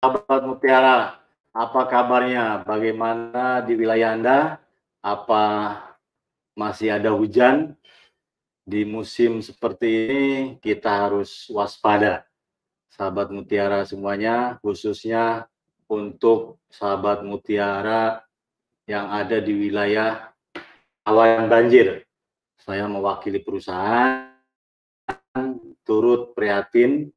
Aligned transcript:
sahabat 0.00 0.48
Mutiara, 0.48 1.20
apa 1.52 1.80
kabarnya? 1.84 2.64
Bagaimana 2.64 3.60
di 3.60 3.76
wilayah 3.76 4.16
Anda? 4.16 4.38
Apa 5.04 5.76
masih 6.56 6.96
ada 6.96 7.12
hujan? 7.12 7.76
Di 8.64 8.88
musim 8.88 9.44
seperti 9.44 9.88
ini 10.08 10.26
kita 10.56 10.88
harus 10.88 11.52
waspada. 11.52 12.24
Sahabat 12.88 13.28
Mutiara 13.28 13.84
semuanya, 13.84 14.56
khususnya 14.64 15.44
untuk 15.84 16.56
sahabat 16.72 17.20
Mutiara 17.20 18.24
yang 18.88 19.12
ada 19.12 19.36
di 19.36 19.52
wilayah 19.52 20.32
awan 21.04 21.44
banjir. 21.52 22.08
Saya 22.56 22.88
mewakili 22.88 23.44
perusahaan 23.44 24.32
turut 25.84 26.32
prihatin 26.32 27.12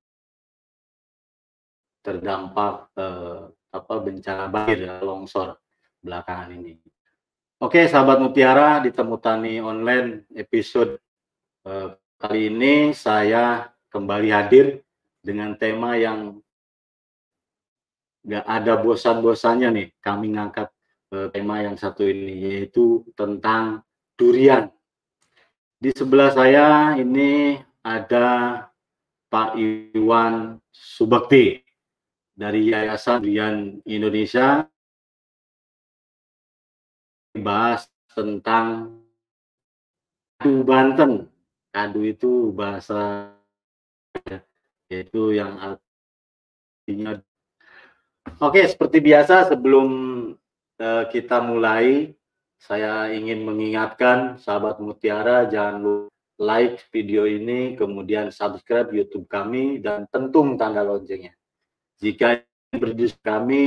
terdampak 2.04 2.92
eh, 3.00 3.48
apa 3.74 3.94
bencana 4.04 4.52
banjir 4.52 4.86
longsor 5.02 5.58
belakangan 6.04 6.52
ini. 6.52 6.76
Oke, 7.64 7.88
sahabat 7.88 8.20
Mutiara 8.20 8.84
di 8.84 8.92
Temu 8.92 9.16
Tani 9.16 9.64
Online 9.64 10.28
episode 10.36 11.00
eh, 11.64 11.96
kali 12.20 12.52
ini 12.52 12.92
saya 12.92 13.72
kembali 13.88 14.30
hadir 14.30 14.84
dengan 15.24 15.56
tema 15.56 15.96
yang 15.96 16.44
nggak 18.28 18.46
ada 18.46 18.74
bosan-bosannya 18.84 19.70
nih. 19.72 19.88
Kami 20.04 20.36
ngangkat 20.36 20.68
eh, 21.16 21.28
tema 21.32 21.64
yang 21.64 21.80
satu 21.80 22.04
ini 22.04 22.52
yaitu 22.52 23.08
tentang 23.16 23.80
durian. 24.20 24.68
Di 25.80 25.96
sebelah 25.96 26.36
saya 26.36 27.00
ini 27.00 27.60
ada 27.80 28.60
Pak 29.32 29.56
Iwan 29.96 30.60
Subakti 30.68 31.63
dari 32.34 32.74
Yayasan 32.74 33.22
Durian 33.22 33.80
Indonesia 33.86 34.66
bahas 37.38 37.90
tentang 38.14 38.98
kadu 40.38 40.66
Banten. 40.66 41.12
Kadu 41.74 42.06
itu 42.06 42.54
bahasa 42.54 43.34
yaitu 44.86 45.34
yang 45.34 45.58
artinya 45.58 47.18
Oke, 48.40 48.64
seperti 48.64 49.04
biasa 49.04 49.52
sebelum 49.52 49.90
uh, 50.80 51.04
kita 51.12 51.44
mulai 51.44 52.16
saya 52.56 53.12
ingin 53.12 53.44
mengingatkan 53.44 54.40
sahabat 54.40 54.80
Mutiara 54.80 55.44
jangan 55.52 55.76
lupa 55.84 56.14
like 56.40 56.82
video 56.90 57.28
ini, 57.30 57.76
kemudian 57.78 58.34
subscribe 58.34 58.90
YouTube 58.90 59.28
kami 59.30 59.84
dan 59.84 60.10
tentung 60.10 60.56
tanda 60.58 60.82
loncengnya. 60.82 61.36
Jika 62.04 62.44
berdiskusi 62.76 63.24
kami, 63.24 63.66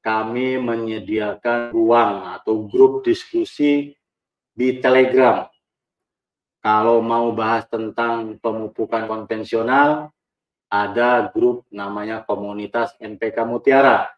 kami 0.00 0.56
menyediakan 0.56 1.76
ruang 1.76 2.40
atau 2.40 2.64
grup 2.64 3.04
diskusi 3.04 3.92
di 4.56 4.80
Telegram. 4.80 5.44
Kalau 6.64 7.04
mau 7.04 7.28
bahas 7.36 7.68
tentang 7.68 8.40
pemupukan 8.40 9.04
konvensional, 9.04 10.08
ada 10.72 11.28
grup 11.28 11.68
namanya 11.68 12.24
komunitas 12.24 12.96
NPK 12.96 13.44
Mutiara. 13.44 14.08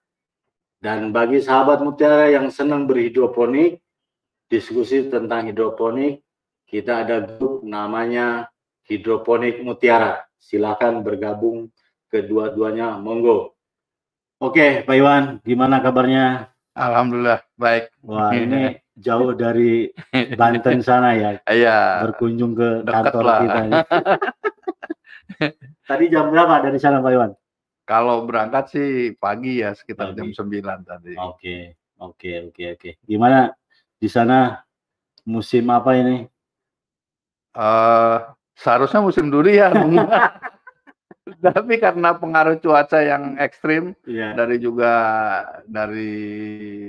Dan 0.79 1.11
bagi 1.11 1.43
sahabat 1.43 1.83
Mutiara 1.83 2.31
yang 2.31 2.55
senang 2.55 2.87
berhidroponik, 2.87 3.83
diskusi 4.47 5.11
tentang 5.11 5.51
hidroponik, 5.51 6.23
kita 6.71 7.03
ada 7.03 7.19
grup 7.19 7.67
namanya 7.67 8.47
Hidroponik 8.87 9.59
Mutiara. 9.67 10.23
Silakan 10.39 11.03
bergabung 11.03 11.69
kedua-duanya 12.11 12.99
monggo. 12.99 13.55
Oke, 14.43 14.83
Pak 14.83 14.97
Iwan, 14.99 15.25
gimana 15.47 15.79
kabarnya? 15.79 16.51
Alhamdulillah 16.75 17.45
baik. 17.55 17.93
Wah, 18.03 18.33
ini 18.35 18.79
jauh 18.99 19.33
dari 19.37 19.93
Banten 20.41 20.81
sana 20.83 21.15
ya. 21.15 21.31
Iya. 21.47 22.09
Berkunjung 22.09 22.57
ke 22.59 22.69
kantor 22.85 23.23
lah. 23.23 23.39
kita. 23.41 23.61
Tadi 25.91 26.05
jam 26.11 26.31
berapa 26.31 26.63
dari 26.63 26.79
sana, 26.79 27.03
Pak 27.03 27.13
Iwan? 27.15 27.33
Kalau 27.89 28.23
berangkat 28.23 28.71
sih 28.71 28.91
pagi 29.19 29.61
ya, 29.63 29.75
sekitar 29.75 30.15
pagi. 30.15 30.31
jam 30.31 30.47
9 30.47 30.87
tadi. 30.87 31.15
Oke, 31.19 31.75
oke, 31.99 32.31
oke, 32.51 32.65
oke. 32.79 32.91
Gimana 33.03 33.51
di 33.99 34.07
sana 34.07 34.63
musim 35.27 35.67
apa 35.75 35.99
ini? 35.99 36.23
Uh, 37.51 38.31
seharusnya 38.55 39.03
musim 39.03 39.27
durian. 39.27 39.75
Tapi 41.57 41.75
karena 41.81 42.17
pengaruh 42.17 42.59
cuaca 42.59 42.99
yang 43.01 43.37
ekstrim 43.39 43.95
yeah. 44.05 44.35
dari 44.35 44.57
juga 44.59 44.93
dari 45.67 46.13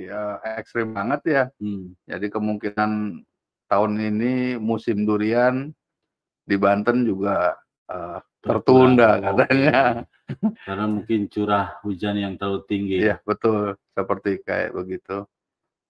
uh, 0.08 0.38
ekstrim 0.58 0.92
banget 0.94 1.20
ya. 1.26 1.44
Hmm. 1.58 1.94
Jadi 2.06 2.26
kemungkinan 2.28 3.22
tahun 3.70 3.92
ini 3.96 4.60
musim 4.60 5.08
durian 5.08 5.72
di 6.44 6.56
Banten 6.58 7.06
juga 7.06 7.56
uh, 7.88 8.18
tertunda 8.42 9.22
katanya. 9.22 10.04
Karena 10.66 10.86
mungkin 10.88 11.30
curah 11.30 11.78
hujan 11.86 12.18
yang 12.18 12.34
terlalu 12.36 12.64
tinggi. 12.66 12.98
Iya, 13.04 13.20
betul. 13.22 13.76
Seperti 13.92 14.40
kayak 14.42 14.74
begitu. 14.74 15.24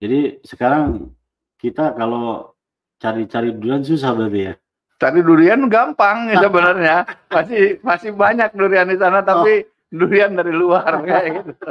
Jadi 0.02 0.42
sekarang 0.42 1.14
kita 1.62 1.94
kalau 1.94 2.52
cari-cari 2.98 3.54
durian 3.54 3.86
susah 3.86 4.14
berarti 4.14 4.40
ya? 4.50 4.54
Cari 5.02 5.18
durian 5.26 5.66
gampang 5.66 6.30
ya 6.30 6.38
sebenarnya. 6.46 6.96
Masih 7.26 7.82
masih 7.82 8.10
banyak 8.14 8.54
durian 8.54 8.86
di 8.86 8.94
sana 8.94 9.18
tapi 9.26 9.66
oh. 9.66 9.90
durian 9.90 10.30
dari 10.38 10.54
luar 10.54 10.86
kayak 11.02 11.42
gitu. 11.42 11.70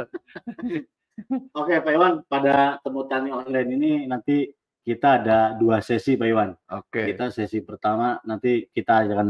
Oke, 1.56 1.80
Pak 1.80 1.92
Iwan, 1.96 2.14
pada 2.28 2.76
temu 2.84 3.08
tani 3.08 3.32
online 3.32 3.68
ini 3.72 3.92
nanti 4.04 4.52
kita 4.84 5.24
ada 5.24 5.38
dua 5.56 5.80
sesi, 5.80 6.20
Pak 6.20 6.28
Iwan. 6.28 6.50
Oke. 6.76 7.08
Kita 7.08 7.32
sesi 7.32 7.64
pertama 7.64 8.20
nanti 8.28 8.68
kita 8.68 9.08
akan 9.08 9.28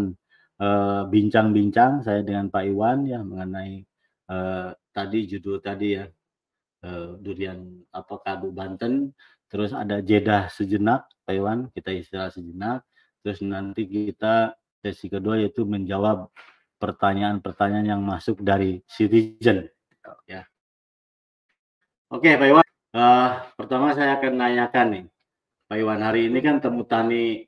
eh, 0.58 1.02
bincang-bincang 1.06 2.02
uh, 2.02 2.02
saya 2.02 2.26
dengan 2.26 2.50
Pak 2.50 2.64
Iwan 2.66 3.06
ya 3.06 3.22
mengenai 3.22 3.86
uh, 4.34 4.74
tadi 4.90 5.30
judul 5.30 5.62
tadi 5.62 5.94
ya 5.94 6.06
uh, 6.86 7.14
durian 7.22 7.86
apa 7.94 8.18
kadu 8.18 8.50
Banten. 8.50 9.14
Terus 9.46 9.76
ada 9.76 10.00
jeda 10.02 10.48
sejenak, 10.48 11.06
Pak 11.22 11.34
Iwan, 11.38 11.58
kita 11.76 11.92
istirahat 11.92 12.34
sejenak 12.34 12.82
Terus 13.22 13.40
nanti 13.46 13.86
kita 13.86 14.58
sesi 14.82 15.06
kedua 15.06 15.38
yaitu 15.38 15.62
menjawab 15.62 16.26
pertanyaan-pertanyaan 16.82 17.86
yang 17.94 18.02
masuk 18.02 18.42
dari 18.42 18.82
citizen. 18.90 19.70
Ya. 20.26 20.42
Oke, 22.10 22.34
Pak 22.34 22.48
Iwan. 22.50 22.66
Uh, 22.92 23.30
pertama 23.56 23.94
saya 23.94 24.18
akan 24.18 24.34
nanyakan 24.36 24.86
nih, 24.90 25.04
Pak 25.70 25.78
Iwan. 25.78 26.00
Hari 26.02 26.28
ini 26.28 26.38
kan 26.42 26.58
temu 26.58 26.82
tani 26.82 27.46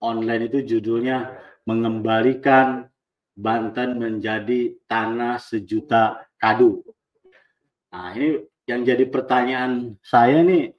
online 0.00 0.48
itu 0.48 0.64
judulnya 0.64 1.36
mengembalikan 1.68 2.88
Banten 3.34 3.98
menjadi 3.98 4.78
tanah 4.86 5.42
sejuta 5.42 6.22
kadu. 6.38 6.86
Nah, 7.90 8.14
ini 8.14 8.46
yang 8.62 8.86
jadi 8.86 9.04
pertanyaan 9.10 9.98
saya 10.06 10.38
nih, 10.46 10.70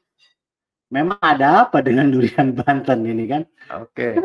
memang 0.89 1.19
ada 1.21 1.65
apa 1.65 1.81
dengan 1.81 2.09
durian 2.09 2.53
Banten 2.53 3.05
ini 3.05 3.25
kan? 3.25 3.43
Oke. 3.73 4.17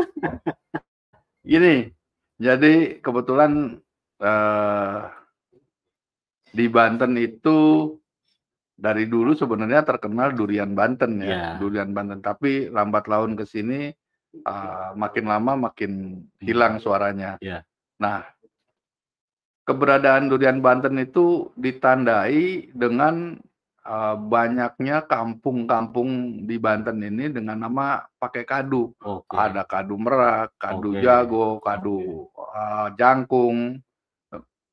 Gini, 1.41 1.89
jadi 2.37 3.01
kebetulan 3.01 3.81
uh, 4.21 5.01
di 6.51 6.67
Banten 6.69 7.17
itu 7.17 7.59
dari 8.81 9.05
dulu 9.05 9.37
sebenarnya 9.37 9.85
terkenal 9.85 10.33
durian 10.33 10.73
Banten 10.73 11.21
ya, 11.21 11.29
yeah. 11.29 11.53
durian 11.61 11.93
Banten. 11.93 12.25
Tapi 12.25 12.73
lambat 12.73 13.09
laun 13.09 13.37
ke 13.37 13.45
sini 13.45 13.93
uh, 14.45 14.97
makin 14.97 15.25
lama 15.29 15.69
makin 15.69 16.25
hilang 16.41 16.81
suaranya. 16.81 17.37
Yeah. 17.45 17.65
Nah, 18.01 18.25
keberadaan 19.69 20.33
durian 20.33 20.65
Banten 20.65 20.97
itu 20.97 21.53
ditandai 21.61 22.73
dengan 22.73 23.37
uh, 23.87 24.17
banyaknya 24.17 25.05
kampung-kampung 25.07 26.43
di 26.45 26.57
Banten 26.61 27.01
ini 27.01 27.33
dengan 27.33 27.61
nama 27.61 28.05
pakai 28.21 28.45
kadu. 28.45 28.93
Okay. 29.01 29.37
Ada 29.37 29.63
kadu 29.65 29.97
merak, 29.97 30.57
kadu 30.61 30.97
okay. 30.97 31.03
jago, 31.05 31.49
kadu 31.63 32.29
uh, 32.37 32.89
jangkung, 32.97 33.81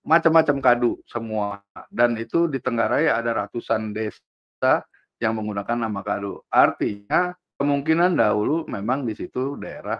macam-macam 0.03 0.57
kadu 0.63 0.91
semua. 1.07 1.63
Dan 1.91 2.15
itu 2.19 2.47
di 2.47 2.59
Tenggarai 2.63 3.11
ada 3.11 3.45
ratusan 3.45 3.91
desa 3.91 4.83
yang 5.19 5.35
menggunakan 5.35 5.87
nama 5.87 6.01
kadu. 6.03 6.43
Artinya 6.47 7.35
kemungkinan 7.57 8.15
dahulu 8.15 8.67
memang 8.69 9.03
di 9.03 9.13
situ 9.17 9.59
daerah 9.59 9.99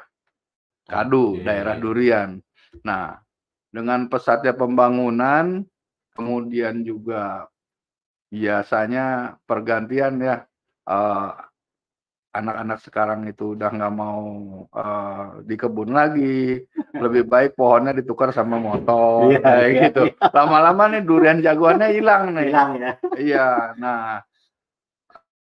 kadu, 0.88 1.40
okay. 1.40 1.44
daerah 1.44 1.76
durian. 1.76 2.40
Nah, 2.88 3.20
dengan 3.68 4.08
pesatnya 4.08 4.56
pembangunan, 4.56 5.66
kemudian 6.16 6.82
juga 6.88 7.46
biasanya 8.28 9.38
pergantian 9.48 10.20
ya 10.20 10.36
uh, 10.88 11.32
anak-anak 12.36 12.80
sekarang 12.86 13.26
itu 13.26 13.58
udah 13.58 13.70
nggak 13.74 13.94
mau 13.98 14.22
uh, 14.70 15.42
di 15.42 15.56
kebun 15.58 15.90
lagi 15.90 16.62
lebih 16.94 17.24
baik 17.34 17.58
pohonnya 17.58 17.98
ditukar 17.98 18.30
sama 18.30 18.62
motor 18.62 19.32
Iya, 19.34 19.42
kayak 19.42 19.70
iya, 19.74 19.82
gitu. 19.90 20.04
Lama-lama 20.22 20.84
nih 20.94 21.02
durian 21.02 21.40
jagoannya 21.42 21.90
hilang 21.98 22.24
nih. 22.38 22.50
Hilang 22.54 22.72
ya. 22.78 22.92
Iya, 23.18 23.50
nah 23.82 24.22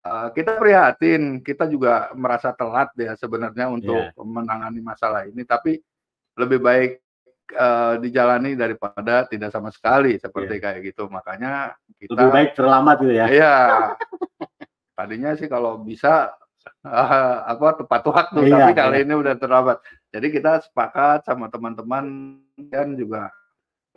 eh, 0.07 0.27
kita 0.31 0.55
prihatin, 0.55 1.43
kita 1.43 1.67
juga 1.67 2.13
merasa 2.15 2.55
telat 2.55 2.93
ya 2.95 3.19
sebenarnya 3.19 3.67
untuk 3.67 3.99
Iya. 4.15 4.23
menangani 4.23 4.79
masalah 4.79 5.27
ini, 5.27 5.43
tapi 5.43 5.83
lebih 6.39 6.63
baik 6.63 6.91
eh, 7.51 7.93
dijalani 8.03 8.55
daripada 8.55 9.23
tidak 9.27 9.49
sama 9.51 9.71
sekali 9.71 10.19
seperti 10.19 10.59
kayak 10.59 10.79
gitu. 10.83 11.07
Makanya 11.07 11.75
kita 11.97 12.11
Iya. 12.11 12.17
Lebih 12.19 12.33
baik 12.33 12.51
terlambat 12.55 12.97
gitu 13.03 13.13
ya. 13.13 13.25
Iya. 13.31 13.55
Tadinya 14.97 15.31
sih 15.37 15.47
kalau 15.47 15.79
bisa 15.81 16.33
eh, 16.83 17.37
apa 17.47 17.79
tepat 17.79 18.01
waktu, 18.11 18.39
Iya, 18.47 18.53
tapi 18.59 18.71
kali 18.75 18.97
iya. 18.99 19.05
ini 19.07 19.13
udah 19.15 19.35
terlambat. 19.39 19.77
Jadi 20.11 20.27
kita 20.31 20.63
sepakat 20.67 21.23
sama 21.27 21.47
teman-teman 21.47 22.37
dan 22.71 22.95
juga 22.95 23.31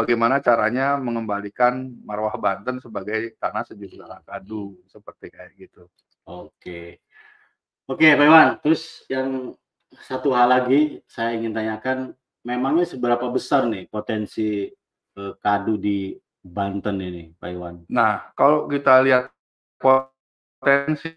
bagaimana 0.01 0.41
caranya 0.41 0.97
mengembalikan 0.97 1.93
marwah 2.09 2.33
Banten 2.41 2.81
sebagai 2.81 3.37
tanah 3.37 3.69
sejuta 3.69 4.25
kadu 4.25 4.81
seperti 4.89 5.29
kayak 5.29 5.53
gitu. 5.61 5.85
Oke. 6.25 7.05
Oke, 7.91 8.15
Pak 8.15 8.25
Iwan. 8.25 8.49
Terus 8.63 9.03
yang 9.11 9.59
satu 9.91 10.31
hal 10.31 10.47
lagi 10.47 11.03
saya 11.11 11.35
ingin 11.35 11.51
tanyakan, 11.51 12.15
memangnya 12.45 12.89
seberapa 12.89 13.29
besar 13.29 13.69
nih 13.69 13.89
potensi 13.89 14.69
eh, 15.17 15.33
kadu 15.41 15.77
di 15.77 16.17
Banten 16.41 16.97
ini, 17.05 17.37
Pak 17.37 17.51
Iwan? 17.53 17.85
Nah, 17.93 18.33
kalau 18.33 18.65
kita 18.65 19.05
lihat 19.05 19.29
potensi, 19.77 21.13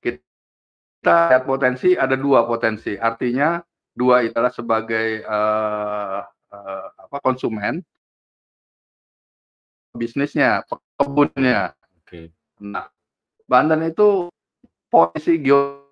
kita 0.00 1.28
lihat 1.28 1.44
potensi 1.44 1.92
ada 1.92 2.16
dua 2.16 2.48
potensi. 2.48 2.96
Artinya 2.96 3.60
dua 3.92 4.24
itulah 4.24 4.48
sebagai 4.48 5.20
eh, 5.20 6.20
eh, 6.56 6.86
apa 6.96 7.16
konsumen, 7.20 7.84
bisnisnya, 9.92 10.64
kebunnya. 10.96 11.76
Oke. 12.00 12.32
Nah, 12.64 12.88
Banten 13.44 13.92
itu 13.92 14.32
posisi 14.88 15.36
geografis 15.36 15.84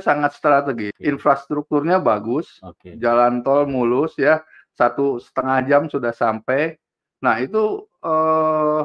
sangat 0.00 0.36
strategis. 0.36 0.92
Oke. 0.92 1.04
Infrastrukturnya 1.04 1.98
bagus, 2.00 2.60
Oke. 2.60 2.96
jalan 3.00 3.40
tol 3.40 3.64
mulus 3.64 4.16
ya, 4.20 4.44
satu 4.76 5.16
setengah 5.16 5.58
jam 5.64 5.82
sudah 5.88 6.12
sampai. 6.12 6.76
Nah 7.24 7.40
itu 7.40 7.84
eh, 8.04 8.82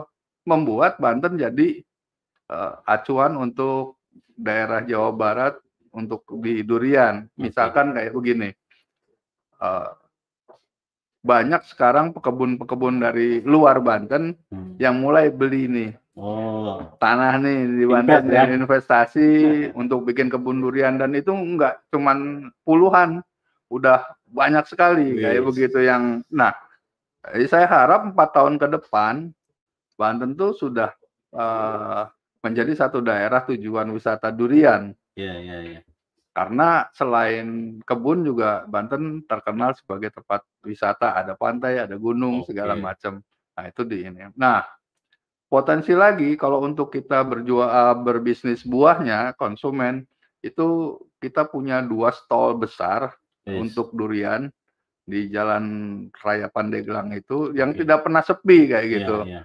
membuat 0.48 0.98
Banten 0.98 1.36
jadi 1.36 1.84
eh, 2.48 2.74
acuan 2.88 3.36
untuk 3.36 4.00
daerah 4.40 4.82
Jawa 4.82 5.12
Barat 5.12 5.56
untuk 5.92 6.24
di 6.40 6.64
durian. 6.64 7.28
Misalkan 7.36 7.92
kayak 7.92 8.16
begini, 8.16 8.50
eh, 9.60 9.90
banyak 11.22 11.62
sekarang 11.70 12.18
pekebun-pekebun 12.18 12.98
dari 12.98 13.46
luar 13.46 13.78
Banten 13.84 14.34
Hmm. 14.50 14.74
yang 14.82 14.98
mulai 14.98 15.30
beli 15.30 15.70
nih 15.70 15.92
Oh, 16.12 16.92
tanah 17.00 17.40
nih 17.40 17.60
di 17.72 17.84
Invest, 17.88 18.28
Banten 18.28 18.28
ya. 18.28 18.44
investasi 18.52 19.30
untuk 19.72 20.04
bikin 20.04 20.28
kebun 20.28 20.60
durian 20.60 21.00
dan 21.00 21.16
itu 21.16 21.32
enggak 21.32 21.80
cuman 21.88 22.52
puluhan, 22.68 23.24
udah 23.72 24.04
banyak 24.28 24.68
sekali 24.68 25.16
kayak 25.24 25.48
Wis. 25.48 25.48
begitu 25.56 25.80
yang 25.88 26.20
nah 26.28 26.52
jadi 27.24 27.48
saya 27.48 27.68
harap 27.72 28.12
empat 28.12 28.30
tahun 28.36 28.60
ke 28.60 28.68
depan 28.80 29.32
Banten 29.96 30.36
tuh 30.36 30.52
sudah 30.52 30.92
eh, 31.32 32.04
menjadi 32.44 32.74
satu 32.76 33.00
daerah 33.00 33.48
tujuan 33.48 33.88
wisata 33.96 34.28
durian 34.36 34.92
iya 35.16 35.40
iya 35.40 35.58
iya. 35.64 35.80
karena 36.36 36.92
selain 36.92 37.80
kebun 37.88 38.28
juga 38.28 38.68
Banten 38.68 39.24
terkenal 39.24 39.72
sebagai 39.80 40.12
tempat 40.12 40.44
wisata 40.68 41.16
ada 41.16 41.40
pantai 41.40 41.80
ada 41.80 41.96
gunung 41.96 42.44
Oke. 42.44 42.52
segala 42.52 42.76
macam 42.76 43.24
nah 43.56 43.64
itu 43.64 43.88
di 43.88 44.04
ini 44.04 44.28
nah 44.36 44.68
potensi 45.52 45.92
lagi 45.92 46.40
kalau 46.40 46.64
untuk 46.64 46.96
kita 46.96 47.28
berjual 47.28 47.68
berbisnis 48.08 48.64
buahnya 48.64 49.36
konsumen 49.36 50.08
itu 50.40 50.96
kita 51.20 51.44
punya 51.46 51.84
dua 51.84 52.16
stall 52.16 52.56
besar 52.56 53.12
Yes. 53.42 53.58
untuk 53.58 53.90
durian 53.98 54.54
di 55.02 55.26
Jalan 55.34 55.66
Raya 56.14 56.46
Pandeglang 56.46 57.10
itu 57.10 57.50
yang 57.58 57.74
Oke. 57.74 57.82
tidak 57.82 58.06
pernah 58.06 58.22
sepi 58.22 58.70
kayak 58.70 58.86
Iya, 58.86 58.94
gitu 59.02 59.18
iya. 59.26 59.42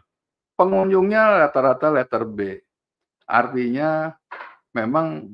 pengunjungnya 0.53 1.23
rata-rata 1.49 1.89
letter 1.89 2.29
B. 2.29 2.61
Artinya 3.25 4.13
memang 4.77 5.33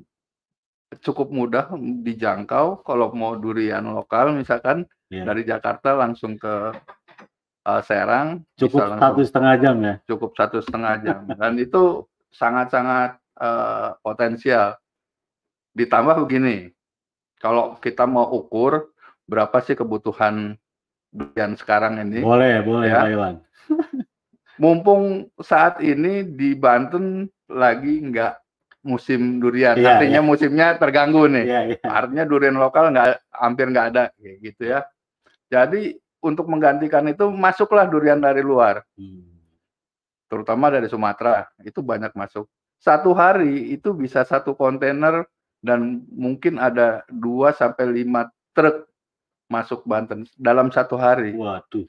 cukup 1.03 1.35
mudah 1.35 1.75
dijangkau 2.07 2.87
kalau 2.87 3.11
mau 3.11 3.35
durian 3.35 3.83
lokal 3.83 4.31
misalkan 4.31 4.87
Iya. 5.11 5.27
dari 5.27 5.43
Jakarta 5.43 5.99
langsung 5.99 6.39
ke 6.39 6.71
eh, 7.63 7.83
Serang 7.87 8.43
Cukup 8.59 8.81
satu 8.99 9.21
setengah 9.23 9.55
jam 9.59 9.77
ya. 9.83 9.95
cukup 10.07 10.31
satu 10.35 10.59
setengah 10.63 10.95
jam 11.03 11.19
dan 11.31 11.53
itu 11.59 12.05
sangat-sangat 12.33 13.19
eh, 13.39 13.89
potensial. 14.01 14.77
Ditambah 15.73 16.21
begini, 16.29 16.69
kalau 17.41 17.81
kita 17.81 18.05
mau 18.05 18.29
ukur 18.29 18.93
berapa 19.25 19.57
sih 19.65 19.73
kebutuhan 19.73 20.61
durian 21.09 21.57
sekarang 21.57 21.97
ini, 22.01 22.21
Boleh, 22.21 22.61
boleh 22.61 22.89
Ya. 22.89 23.01
Pak 23.01 23.09
Iwan. 23.09 23.35
mumpung 24.63 25.33
saat 25.41 25.81
ini 25.81 26.29
di 26.29 26.53
Banten 26.53 27.25
lagi 27.49 28.05
nggak 28.05 28.35
musim 28.83 29.39
durian, 29.39 29.79
Iya, 29.79 29.97
artinya 29.97 30.21
musimnya 30.21 30.77
terganggu 30.77 31.25
nih. 31.31 31.45
Iya, 31.47 31.61
iya. 31.73 31.87
Artinya 31.87 32.25
durian 32.27 32.59
lokal 32.59 32.91
nggak 32.93 33.23
hampir 33.33 33.67
nggak 33.71 33.87
ada 33.95 34.05
gitu 34.19 34.63
ya. 34.67 34.85
Jadi 35.49 36.02
untuk 36.23 36.47
menggantikan 36.47 37.03
itu 37.11 37.27
masuklah 37.29 37.85
durian 37.91 38.23
dari 38.23 38.41
luar, 38.41 38.87
Hmm. 38.95 39.27
terutama 40.31 40.71
dari 40.71 40.87
Sumatera 40.87 41.51
itu 41.67 41.83
banyak 41.83 42.15
masuk. 42.15 42.47
Satu 42.79 43.11
hari 43.13 43.75
itu 43.75 43.91
bisa 43.93 44.23
satu 44.23 44.55
kontainer 44.55 45.27
dan 45.63 46.03
mungkin 46.11 46.63
ada 46.63 47.03
2 47.11 47.51
sampai 47.55 48.03
5 48.03 48.31
truk 48.55 48.87
masuk 49.51 49.85
Banten 49.85 50.25
dalam 50.41 50.73
satu 50.73 50.97
hari. 50.97 51.37
Waduh. 51.37 51.87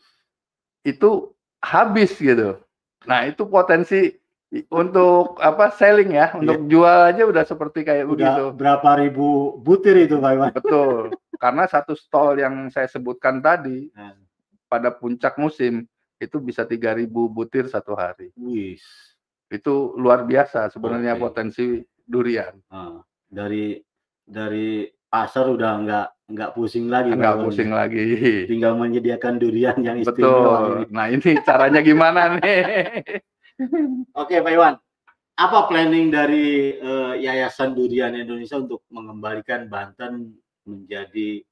Itu 0.84 1.34
habis 1.64 2.20
gitu. 2.20 2.60
Nah, 3.08 3.24
itu 3.26 3.48
potensi 3.48 4.12
untuk 4.70 5.42
apa 5.42 5.74
selling 5.74 6.14
ya, 6.14 6.30
untuk 6.38 6.70
jual 6.70 7.00
aja 7.10 7.24
udah 7.26 7.42
seperti 7.48 7.82
kayak 7.82 8.06
begitu. 8.06 8.54
Udah 8.54 8.54
berapa 8.54 8.90
ribu 9.02 9.58
butir 9.58 9.98
itu 9.98 10.22
Pak 10.22 10.32
Iwan? 10.36 10.52
Betul. 10.54 11.18
Karena 11.38 11.66
satu 11.66 11.98
stall 11.98 12.40
yang 12.42 12.70
saya 12.70 12.86
sebutkan 12.88 13.42
tadi 13.42 13.90
Nah, 13.94 14.14
pada 14.70 14.90
puncak 14.90 15.38
musim 15.38 15.86
itu 16.18 16.38
bisa 16.40 16.64
3000 16.64 17.06
butir 17.30 17.68
satu 17.68 17.94
hari. 17.94 18.32
Wis. 18.38 18.82
Itu 19.52 19.94
luar 20.00 20.26
biasa 20.26 20.72
sebenarnya 20.74 21.14
Oke. 21.18 21.22
potensi 21.30 21.66
durian. 22.06 22.58
Ah, 22.74 23.02
dari 23.30 23.78
dari 24.24 24.88
pasar 25.06 25.52
udah 25.52 25.72
nggak 25.84 26.08
nggak 26.34 26.52
pusing 26.58 26.88
lagi 26.90 27.14
Nggak 27.14 27.38
pusing 27.44 27.70
lagi. 27.70 28.06
Tinggal 28.50 28.74
menyediakan 28.80 29.38
durian 29.38 29.78
yang 29.84 30.02
istimewa 30.02 30.18
Betul. 30.18 30.62
ini. 30.74 30.86
Nah, 30.90 31.06
ini 31.12 31.30
caranya 31.46 31.82
gimana 31.86 32.22
nih? 32.40 32.64
Oke 34.18 34.42
Pak 34.42 34.52
Iwan, 34.54 34.74
apa 35.38 35.60
planning 35.70 36.10
dari 36.10 36.74
eh, 36.74 37.14
Yayasan 37.22 37.78
Durian 37.78 38.18
Indonesia 38.18 38.58
untuk 38.58 38.82
mengembalikan 38.90 39.70
Banten 39.70 40.34
menjadi 40.64 41.44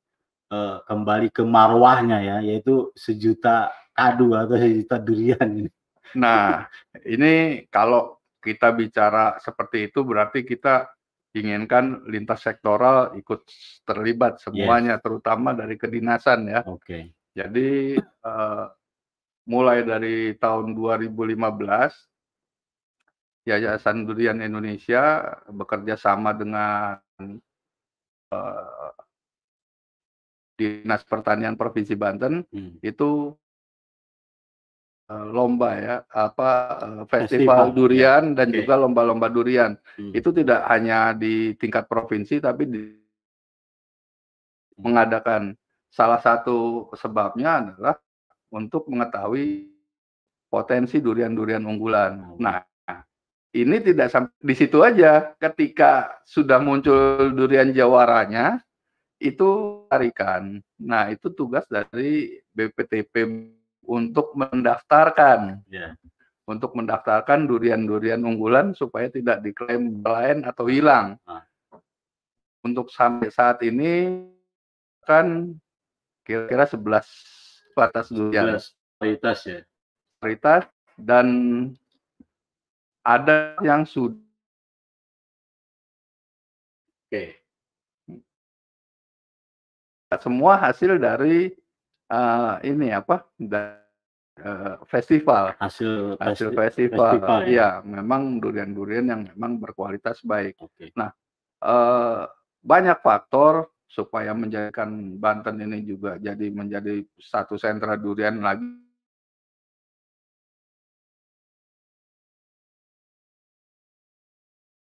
eh, 0.51 0.77
kembali 0.87 1.29
ke 1.31 1.43
marwahnya 1.43 2.19
ya, 2.19 2.37
yaitu 2.43 2.91
sejuta 2.95 3.71
kadu 3.91 4.33
atau 4.35 4.57
sejuta 4.57 4.97
durian 4.97 5.47
ini. 5.65 5.71
Nah, 6.15 6.67
ini 7.07 7.63
kalau 7.71 8.19
kita 8.43 8.73
bicara 8.75 9.37
seperti 9.39 9.87
itu 9.91 10.03
berarti 10.03 10.43
kita 10.43 10.91
inginkan 11.31 12.03
lintas 12.11 12.43
sektoral 12.43 13.15
ikut 13.15 13.47
terlibat 13.87 14.43
semuanya, 14.43 14.99
terutama 14.99 15.55
dari 15.55 15.79
kedinasan 15.79 16.51
ya. 16.51 16.61
Oke. 16.67 17.15
Jadi 17.31 17.95
eh, 18.01 18.65
mulai 19.47 19.87
dari 19.87 20.35
tahun 20.35 20.75
2015 20.75 21.31
Yayasan 23.41 24.05
Durian 24.05 24.37
Indonesia 24.37 25.25
bekerja 25.49 25.97
sama 25.97 26.29
dengan 26.29 27.01
eh, 28.31 28.91
Dinas 30.57 31.01
Pertanian 31.05 31.57
Provinsi 31.57 31.97
Banten 31.97 32.45
Hmm. 32.49 32.77
itu 32.81 33.33
eh, 35.09 35.25
lomba 35.31 35.69
ya 35.75 35.95
apa 36.07 36.49
eh, 36.79 37.03
Festival, 37.09 37.27
festival 37.27 37.65
durian 37.75 38.23
dan 38.37 38.47
Oke. 38.53 38.63
juga 38.63 38.73
lomba-lomba 38.79 39.27
durian. 39.27 39.75
Hmm. 39.99 40.11
Itu 40.15 40.31
tidak 40.31 40.65
hanya 40.71 41.11
di 41.17 41.53
tingkat 41.59 41.89
provinsi 41.91 42.39
tapi 42.39 42.63
di 42.69 42.83
mengadakan 44.81 45.53
salah 45.91 46.17
satu 46.23 46.89
sebabnya 46.95 47.61
adalah 47.61 47.95
untuk 48.49 48.87
mengetahui 48.89 49.69
potensi 50.51 50.99
durian-durian 50.99 51.63
unggulan. 51.63 52.35
Nah, 52.39 52.59
ini 53.51 53.77
tidak 53.83 54.07
sampai 54.07 54.31
di 54.39 54.55
situ 54.55 54.79
aja. 54.79 55.35
Ketika 55.35 56.23
sudah 56.23 56.59
muncul 56.63 57.35
durian 57.35 57.75
jawaranya, 57.75 58.63
itu 59.21 59.83
tarikan. 59.91 60.63
Nah, 60.79 61.11
itu 61.11 61.29
tugas 61.35 61.67
dari 61.67 62.41
BPTP 62.55 63.13
untuk 63.85 64.33
mendaftarkan. 64.33 65.61
Ya. 65.67 65.99
Untuk 66.47 66.73
mendaftarkan 66.73 67.45
durian-durian 67.45 68.23
unggulan 68.25 68.73
supaya 68.73 69.07
tidak 69.07 69.45
diklaim 69.45 70.01
lain 70.01 70.43
atau 70.43 70.65
hilang. 70.67 71.15
Ah. 71.27 71.45
Untuk 72.65 72.89
sampai 72.89 73.29
saat 73.29 73.61
ini 73.61 74.25
kan 75.05 75.55
kira-kira 76.25 76.65
11 76.65 77.77
batas 77.77 78.09
durian. 78.09 78.57
11 78.57 78.99
varietas 78.99 79.39
ya. 79.45 79.59
Varietas 80.21 80.65
dan 80.97 81.27
ada 83.01 83.57
yang 83.65 83.83
sudah 83.85 84.17
Oke. 87.11 87.43
semua 90.15 90.55
hasil 90.59 90.95
dari 90.95 91.51
uh, 92.07 92.55
ini 92.63 92.91
apa 92.91 93.27
da, 93.35 93.79
uh, 94.39 94.79
festival 94.87 95.55
Hasil 95.59 96.15
hasil 96.19 96.51
festi- 96.51 96.87
festival, 96.87 97.19
festival 97.19 97.37
ya. 97.43 97.47
iya 97.47 97.69
memang 97.83 98.39
durian-durian 98.39 99.05
yang 99.07 99.21
memang 99.35 99.59
berkualitas 99.59 100.23
baik 100.23 100.55
Oke. 100.59 100.91
uh, 100.95 102.27
banyak 102.63 102.95
faktor 103.03 103.67
supaya 103.91 104.31
menjadikan 104.31 105.19
Banten 105.19 105.67
ini 105.67 105.83
juga 105.83 106.15
jadi 106.15 106.47
menjadi 106.47 107.03
satu 107.19 107.59
sentra 107.59 107.99
durian 107.99 108.39
lagi 108.39 108.80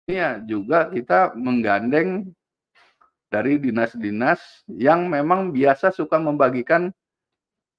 Iya, 0.07 0.39
juga 0.47 0.87
kita 0.87 1.35
menggandeng 1.35 2.31
dari 3.27 3.59
dinas-dinas 3.59 4.39
yang 4.71 5.11
memang 5.11 5.51
biasa 5.51 5.91
suka 5.91 6.23
membagikan 6.23 6.95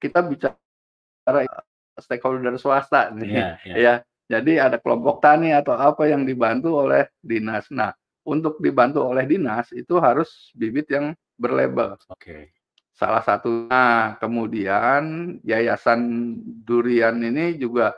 kita 0.03 0.19
bicara 0.27 1.47
stakeholder 1.95 2.59
swasta 2.59 3.15
nih. 3.15 3.31
Iya, 3.31 3.47
iya. 3.63 3.75
Ya, 3.79 3.93
jadi 4.27 4.67
ada 4.67 4.77
kelompok 4.77 5.23
tani 5.23 5.55
atau 5.55 5.71
apa 5.71 6.03
yang 6.11 6.27
dibantu 6.27 6.75
oleh 6.83 7.07
dinas. 7.23 7.71
Nah, 7.71 7.95
untuk 8.27 8.59
dibantu 8.59 9.07
oleh 9.07 9.23
dinas 9.23 9.71
itu 9.71 9.95
harus 10.03 10.51
bibit 10.51 10.91
yang 10.91 11.15
berlabel. 11.39 11.95
Oke. 12.11 12.51
Salah 12.91 13.23
satu. 13.23 13.71
Nah, 13.71 14.19
kemudian 14.19 15.39
yayasan 15.47 16.35
durian 16.67 17.15
ini 17.23 17.55
juga 17.55 17.95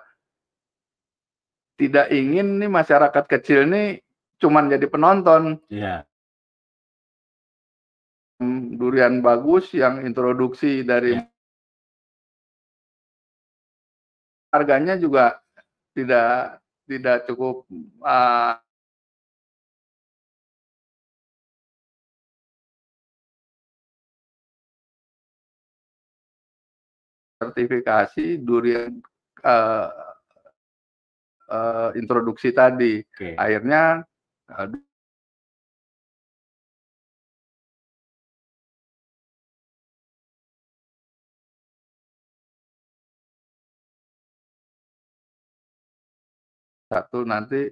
tidak 1.81 2.13
ingin 2.13 2.61
nih 2.61 2.69
masyarakat 2.69 3.25
kecil 3.25 3.65
nih 3.65 4.03
cuman 4.39 4.71
jadi 4.71 4.87
penonton. 4.87 5.59
Iya. 5.67 6.07
Hmm, 8.39 8.79
Durian 8.79 9.19
bagus 9.19 9.75
yang 9.75 10.01
introduksi 10.07 10.87
dari 10.87 11.19
Ya. 11.19 11.27
harganya 14.55 14.95
juga 14.97 15.43
tidak 15.93 16.57
tidak 16.87 17.27
cukup 17.29 17.67
uh, 18.01 18.57
sertifikasi 27.39 28.39
durian 28.43 28.99
uh, 29.47 29.87
uh, 31.47 31.89
introduksi 31.95 32.51
tadi. 32.51 32.99
Oke. 33.03 33.35
Akhirnya 33.39 34.03
satu 46.89 47.21
nanti 47.21 47.69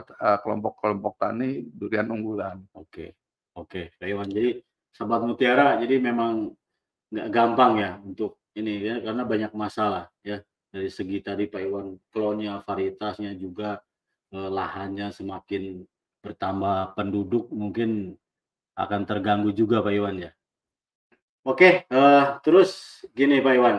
uh, 0.00 0.38
kelompok-kelompok 0.40 1.20
tani 1.20 1.68
durian 1.68 2.08
unggulan. 2.08 2.64
Oke, 2.72 3.12
oke, 3.54 3.92
Pak. 4.00 4.28
Jadi 4.32 4.58
Sobat 4.94 5.20
Mutiara, 5.26 5.76
jadi 5.76 6.00
memang 6.00 6.54
nggak 7.12 7.28
gampang 7.28 7.72
ya 7.78 7.92
untuk 8.00 8.40
ini 8.56 8.80
ya, 8.80 8.96
karena 9.04 9.22
banyak 9.26 9.52
masalah 9.52 10.08
ya 10.24 10.40
dari 10.70 10.88
segi 10.90 11.18
tadi 11.20 11.46
Pak 11.50 11.60
Iwan 11.62 11.98
klonnya, 12.10 12.62
varietasnya 12.62 13.34
juga 13.36 13.82
eh, 14.32 14.50
lahannya 14.50 15.10
semakin 15.10 15.84
bertambah 16.24 16.96
penduduk 16.96 17.52
mungkin 17.52 18.16
akan 18.74 19.04
terganggu 19.04 19.52
juga 19.52 19.84
Pak 19.84 19.92
Iwan 19.92 20.16
ya. 20.24 20.30
Oke, 21.44 21.84
eh, 21.84 22.24
terus 22.40 23.04
gini 23.12 23.44
Pak 23.44 23.54
Iwan, 23.54 23.76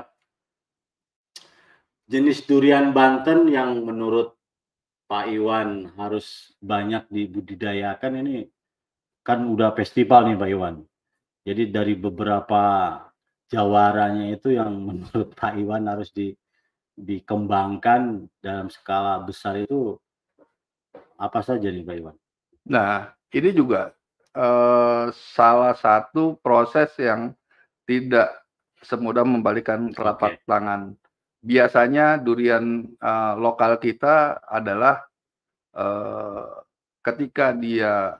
jenis 2.05 2.45
durian 2.45 2.93
Banten 2.93 3.49
yang 3.49 3.81
menurut 3.81 4.37
Pak 5.09 5.33
Iwan 5.33 5.89
harus 5.97 6.53
banyak 6.61 7.09
dibudidayakan 7.09 8.21
ini 8.21 8.45
kan 9.25 9.41
udah 9.41 9.73
festival 9.73 10.29
nih 10.29 10.37
Pak 10.37 10.49
Iwan. 10.53 10.75
Jadi 11.45 11.73
dari 11.73 11.93
beberapa 11.97 12.61
jawaranya 13.49 14.33
itu 14.33 14.53
yang 14.53 14.73
menurut 14.93 15.33
Pak 15.33 15.57
Iwan 15.57 15.89
harus 15.89 16.13
di, 16.13 16.33
dikembangkan 16.93 18.29
dalam 18.37 18.69
skala 18.69 19.21
besar 19.25 19.57
itu 19.61 19.97
apa 21.17 21.41
saja 21.41 21.69
nih 21.69 21.81
Pak 21.81 21.97
Iwan? 21.97 22.17
Nah, 22.65 23.13
ini 23.31 23.49
juga 23.53 23.93
eh, 24.33 25.05
salah 25.35 25.73
satu 25.77 26.37
proses 26.41 26.91
yang 26.97 27.31
tidak 27.85 28.33
semudah 28.81 29.25
membalikan 29.25 29.89
telapak 29.93 30.41
tangan. 30.45 30.93
Biasanya 31.45 32.17
durian 32.17 32.89
eh, 32.89 33.33
lokal 33.37 33.77
kita 33.77 34.41
adalah 34.49 35.05
eh, 35.77 36.45
ketika 37.05 37.53
dia 37.53 38.17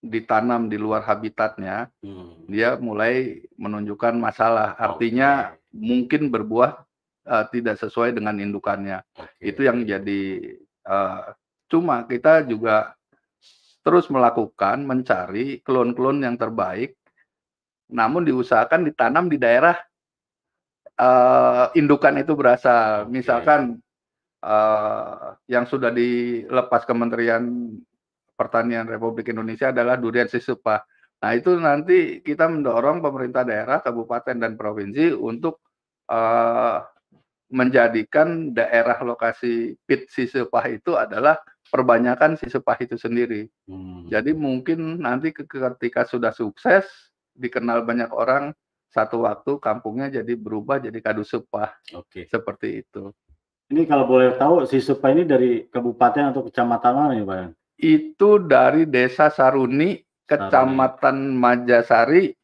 ditanam 0.00 0.72
di 0.72 0.80
luar 0.80 1.04
habitatnya, 1.04 1.92
Hmm. 2.00 2.48
dia 2.48 2.80
mulai 2.80 3.44
menunjukkan 3.60 4.16
masalah. 4.16 4.72
Artinya 4.80 5.52
Oke, 5.52 5.60
mungkin 5.76 6.32
berbuah 6.32 6.80
eh, 7.28 7.44
tidak 7.52 7.76
sesuai 7.76 8.16
dengan 8.16 8.40
indukannya. 8.40 9.04
oke. 9.12 9.36
Itu 9.44 9.60
yang 9.68 9.84
jadi 9.84 10.22
eh, 10.64 11.22
cuma 11.68 12.08
kita 12.08 12.48
juga 12.48 12.96
terus 13.90 14.06
melakukan 14.06 14.86
mencari 14.86 15.58
klon-klon 15.66 16.22
yang 16.22 16.38
terbaik, 16.38 16.94
namun 17.90 18.22
diusahakan 18.22 18.86
ditanam 18.86 19.26
di 19.26 19.34
daerah 19.34 19.74
eh, 20.94 21.66
indukan 21.74 22.22
itu 22.22 22.38
berasal. 22.38 23.10
Misalkan 23.10 23.82
eh, 24.46 25.26
yang 25.50 25.66
sudah 25.66 25.90
dilepas 25.90 26.86
Kementerian 26.86 27.74
Pertanian 28.38 28.86
Republik 28.86 29.34
Indonesia 29.34 29.74
adalah 29.74 29.98
durian 29.98 30.30
sisupa. 30.30 30.86
Nah 31.18 31.34
itu 31.34 31.58
nanti 31.58 32.22
kita 32.22 32.46
mendorong 32.46 33.02
pemerintah 33.02 33.42
daerah, 33.42 33.82
kabupaten 33.82 34.38
dan 34.38 34.54
provinsi 34.54 35.18
untuk 35.18 35.58
eh, 36.06 36.78
menjadikan 37.50 38.54
daerah 38.54 39.02
lokasi 39.02 39.74
pit 39.82 40.06
sisupah 40.06 40.70
itu 40.70 40.94
adalah 40.94 41.42
perbanyakan 41.70 42.34
sisupah 42.34 42.76
itu 42.82 42.98
sendiri. 42.98 43.46
Hmm. 43.70 44.10
Jadi 44.10 44.34
mungkin 44.34 44.98
nanti 44.98 45.30
ke- 45.30 45.46
ketika 45.46 46.04
sudah 46.04 46.34
sukses 46.34 46.84
dikenal 47.32 47.86
banyak 47.86 48.10
orang 48.10 48.50
satu 48.90 49.22
waktu 49.22 49.62
kampungnya 49.62 50.10
jadi 50.10 50.34
berubah 50.34 50.82
jadi 50.82 50.98
kadu 50.98 51.22
sepah 51.22 51.70
Oke. 51.94 52.26
seperti 52.26 52.82
itu. 52.82 53.14
Ini 53.70 53.86
kalau 53.86 54.02
boleh 54.10 54.34
tahu 54.34 54.66
si 54.66 54.82
Supa 54.82 55.14
ini 55.14 55.22
dari 55.22 55.70
kabupaten 55.70 56.34
atau 56.34 56.42
kecamatan 56.42 56.90
mana 56.90 57.14
nih 57.14 57.22
Pak? 57.22 57.38
Itu 57.78 58.42
dari 58.42 58.82
Desa 58.82 59.30
Saruni, 59.30 60.02
Kecamatan 60.26 61.38
Majasari, 61.38 62.34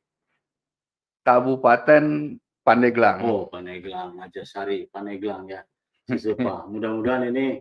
Kabupaten 1.26 2.38
Pandeglang. 2.62 3.18
Oh, 3.26 3.50
Paneglang, 3.50 4.14
Majasari, 4.14 4.86
Paneglang 4.86 5.50
ya. 5.50 5.66
Si 6.06 6.30
Supa. 6.30 6.62
Mudah-mudahan 6.70 7.34
ini 7.34 7.58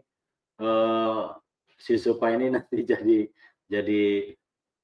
eh, 0.61 1.23
si 1.75 1.99
Supa 1.99 2.31
ini 2.31 2.51
nanti 2.51 2.81
jadi 2.91 3.27
jadi 3.67 4.31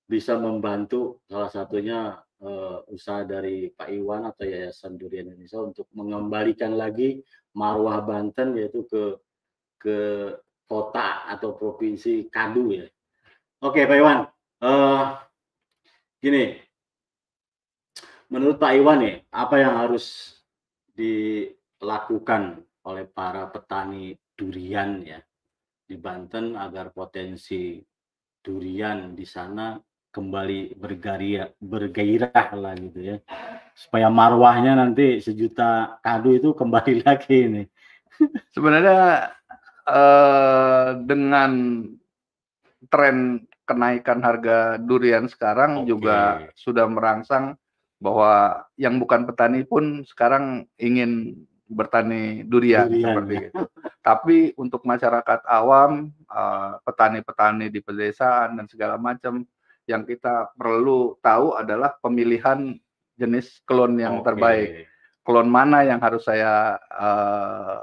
bisa 0.05 0.35
membantu 0.35 1.23
salah 1.23 1.47
satunya 1.47 2.19
eh, 2.43 2.77
usaha 2.91 3.23
dari 3.23 3.71
Pak 3.71 3.89
Iwan 3.89 4.27
atau 4.27 4.43
Yayasan 4.43 4.99
Durian 4.99 5.31
Indonesia 5.31 5.63
untuk 5.63 5.87
mengembalikan 5.95 6.75
lagi 6.75 7.23
marwah 7.55 8.03
Banten 8.03 8.59
yaitu 8.59 8.83
ke 8.91 9.15
ke 9.81 9.97
kota 10.67 11.27
atau 11.31 11.55
provinsi 11.55 12.27
Kadu 12.27 12.75
ya. 12.75 12.85
Oke 13.61 13.85
Pak 13.85 13.97
Iwan, 13.97 14.19
eh, 14.65 15.05
gini, 16.17 16.57
menurut 18.33 18.57
Pak 18.57 18.73
Iwan 18.73 19.05
nih, 19.05 19.15
apa 19.29 19.55
yang 19.61 19.77
harus 19.77 20.37
dilakukan 20.97 22.65
oleh 22.81 23.05
para 23.05 23.45
petani 23.53 24.17
durian 24.33 25.05
ya 25.05 25.21
di 25.91 25.99
Banten 25.99 26.55
agar 26.55 26.95
potensi 26.95 27.83
durian 28.39 29.11
di 29.11 29.27
sana 29.27 29.75
kembali 30.07 30.79
bergairah 30.79 31.59
bergairah 31.59 32.47
lah 32.55 32.73
gitu 32.79 32.99
ya. 33.03 33.17
Supaya 33.75 34.07
marwahnya 34.07 34.79
nanti 34.79 35.19
sejuta 35.19 35.99
kado 35.99 36.31
itu 36.31 36.55
kembali 36.55 36.93
lagi 37.07 37.35
ini. 37.51 37.63
Sebenarnya 38.55 39.35
eh, 39.83 40.89
dengan 41.03 41.51
tren 42.87 43.43
kenaikan 43.67 44.19
harga 44.23 44.79
durian 44.79 45.27
sekarang 45.27 45.83
Oke. 45.83 45.95
juga 45.95 46.47
sudah 46.55 46.87
merangsang 46.87 47.59
bahwa 48.01 48.65
yang 48.75 48.97
bukan 48.97 49.29
petani 49.29 49.61
pun 49.63 50.01
sekarang 50.07 50.65
ingin 50.81 51.43
bertani 51.71 52.43
durian, 52.43 52.91
Durian, 52.91 53.01
seperti 53.01 53.33
ya. 53.33 53.47
itu. 53.47 53.63
Tapi 54.01 54.37
untuk 54.59 54.83
masyarakat 54.83 55.47
awam, 55.47 56.11
eh, 56.11 56.73
petani-petani 56.83 57.71
di 57.71 57.79
pedesaan 57.79 58.59
dan 58.59 58.65
segala 58.67 58.99
macam 58.99 59.45
yang 59.87 60.03
kita 60.05 60.51
perlu 60.53 61.17
tahu 61.23 61.55
adalah 61.57 61.95
pemilihan 62.03 62.75
jenis 63.15 63.63
klon 63.63 63.97
yang 63.97 64.19
Oke. 64.21 64.27
terbaik. 64.27 64.69
Klon 65.21 65.47
mana 65.47 65.85
yang 65.85 66.01
harus 66.01 66.25
saya 66.25 66.75
eh, 66.81 67.77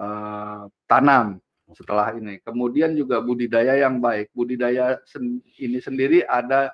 eh, 0.00 0.62
tanam 0.88 1.38
setelah 1.74 2.14
ini. 2.14 2.38
Kemudian 2.40 2.94
juga 2.94 3.18
budidaya 3.18 3.74
yang 3.76 3.98
baik. 3.98 4.30
Budidaya 4.30 5.02
sen- 5.04 5.42
ini 5.58 5.82
sendiri 5.82 6.22
ada 6.24 6.70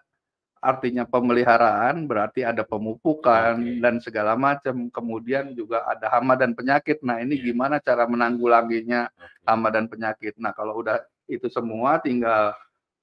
artinya 0.60 1.08
pemeliharaan, 1.08 2.04
berarti 2.04 2.44
ada 2.44 2.60
pemupukan 2.62 3.56
Oke. 3.56 3.80
dan 3.80 3.96
segala 3.98 4.36
macam. 4.36 4.92
Kemudian 4.92 5.56
juga 5.56 5.88
ada 5.88 6.12
hama 6.12 6.36
dan 6.36 6.52
penyakit. 6.52 7.00
Nah, 7.00 7.18
ini 7.24 7.40
Iya. 7.40 7.44
gimana 7.52 7.80
cara 7.80 8.04
menanggulanginya 8.04 9.08
Oke. 9.08 9.48
hama 9.48 9.68
dan 9.72 9.88
penyakit. 9.88 10.36
Nah, 10.36 10.52
kalau 10.52 10.84
udah 10.84 11.00
itu 11.26 11.48
semua 11.48 11.96
tinggal 12.04 12.52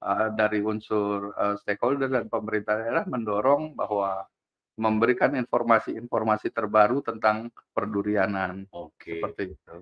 uh, 0.00 0.28
dari 0.38 0.62
unsur 0.62 1.34
uh, 1.34 1.58
stakeholder 1.58 2.06
dan 2.06 2.30
pemerintah 2.30 2.78
daerah 2.78 3.02
mendorong 3.10 3.74
bahwa 3.74 4.22
memberikan 4.78 5.34
informasi-informasi 5.34 6.54
terbaru 6.54 7.02
tentang 7.02 7.50
perdurianan 7.74 8.70
Oke. 8.70 9.18
seperti 9.18 9.58
itu. 9.58 9.76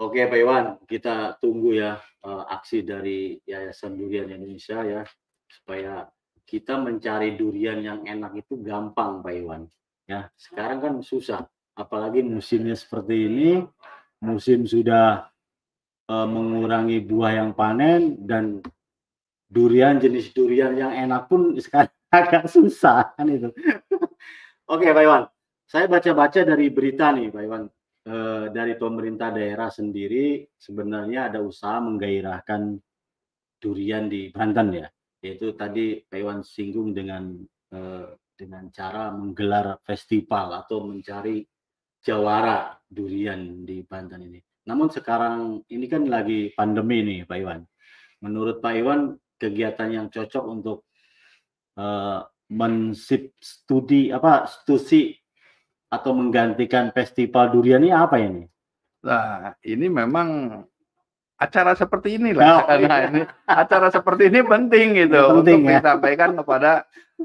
Oke 0.00 0.24
Pak 0.24 0.38
Iwan, 0.40 0.64
kita 0.88 1.36
tunggu 1.38 1.78
ya 1.78 2.00
eh, 2.00 2.44
aksi 2.50 2.82
dari 2.82 3.38
Yayasan 3.44 3.94
Durian 3.94 4.32
Indonesia 4.32 4.82
ya 4.82 5.04
supaya 5.46 6.08
kita 6.46 6.76
mencari 6.78 7.34
durian 7.38 7.80
yang 7.80 8.00
enak 8.04 8.44
itu 8.44 8.60
gampang 8.60 9.24
Pak 9.24 9.32
Iwan. 9.32 9.62
Ya, 10.10 10.28
sekarang 10.36 10.78
kan 10.82 10.94
susah, 11.00 11.46
apalagi 11.78 12.20
musimnya 12.20 12.76
seperti 12.76 13.30
ini, 13.30 13.50
musim 14.22 14.68
sudah 14.68 15.26
eh, 16.10 16.28
mengurangi 16.28 17.02
buah 17.02 17.32
yang 17.42 17.50
panen 17.56 18.20
dan 18.22 18.60
durian 19.52 20.00
jenis 20.00 20.32
durian 20.32 20.72
yang 20.72 20.92
enak 20.92 21.28
pun 21.28 21.52
sekarang 21.64 21.92
agak 22.12 22.48
susah 22.48 23.12
kan 23.16 23.26
itu. 23.28 23.48
Oke 24.72 24.88
Pak 24.92 25.02
Iwan, 25.04 25.22
saya 25.68 25.88
baca-baca 25.88 26.40
dari 26.44 26.68
berita 26.68 27.12
nih 27.12 27.28
Pak 27.32 27.42
Iwan 27.42 27.62
eh, 28.08 28.44
dari 28.52 28.74
pemerintah 28.76 29.32
daerah 29.32 29.68
sendiri 29.68 30.44
sebenarnya 30.56 31.32
ada 31.32 31.40
usaha 31.40 31.80
menggairahkan 31.80 32.76
durian 33.62 34.10
di 34.10 34.28
Banten 34.28 34.68
ya. 34.74 34.88
Yaitu 35.22 35.54
tadi 35.54 36.02
Pak 36.02 36.18
Iwan 36.18 36.42
singgung 36.42 36.90
dengan 36.90 37.38
eh, 37.72 38.06
dengan 38.34 38.66
cara 38.74 39.14
menggelar 39.14 39.78
festival 39.86 40.66
atau 40.66 40.82
mencari 40.82 41.46
jawara 42.02 42.74
durian 42.90 43.62
di 43.62 43.86
Banten 43.86 44.26
ini. 44.26 44.42
Namun 44.66 44.90
sekarang 44.90 45.62
ini 45.70 45.86
kan 45.86 46.10
lagi 46.10 46.50
pandemi 46.50 47.06
nih 47.06 47.20
Pak 47.22 47.38
Iwan. 47.38 47.62
Menurut 48.26 48.58
Pak 48.58 48.74
Iwan 48.74 49.14
kegiatan 49.38 49.88
yang 49.94 50.06
cocok 50.10 50.44
untuk 50.44 50.90
eh, 51.78 52.20
mensip 52.52 53.38
studi 53.38 54.10
apa 54.10 54.50
studi 54.50 55.14
atau 55.92 56.12
menggantikan 56.18 56.90
festival 56.90 57.54
durian 57.54 57.84
ini 57.86 57.94
apa 57.94 58.16
ini? 58.18 58.42
Nah, 59.02 59.54
ini 59.66 59.86
memang 59.90 60.62
acara 61.36 61.72
seperti 61.74 62.16
inilah. 62.20 62.66
Oh, 62.66 62.66
Nah, 62.66 62.78
iya. 62.78 63.08
ini 63.10 63.22
acara 63.44 63.88
seperti 63.90 64.30
ini 64.30 64.40
penting 64.44 64.86
gitu 64.94 65.18
Penting, 65.18 65.60
untuk 65.62 65.70
ya. 65.70 65.78
disampaikan 65.82 66.30
kepada 66.38 66.70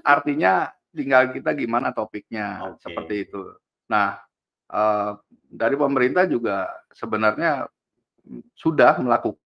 artinya 0.01 0.53
tinggal 0.91 1.29
kita 1.29 1.53
gimana 1.53 1.93
topiknya 1.93 2.73
Oke. 2.73 2.81
seperti 2.81 3.15
itu. 3.29 3.43
Nah, 3.87 4.17
eh, 4.67 5.11
dari 5.47 5.75
pemerintah 5.77 6.25
juga 6.25 6.65
sebenarnya 6.91 7.69
sudah 8.57 8.99
melakukan 8.99 9.39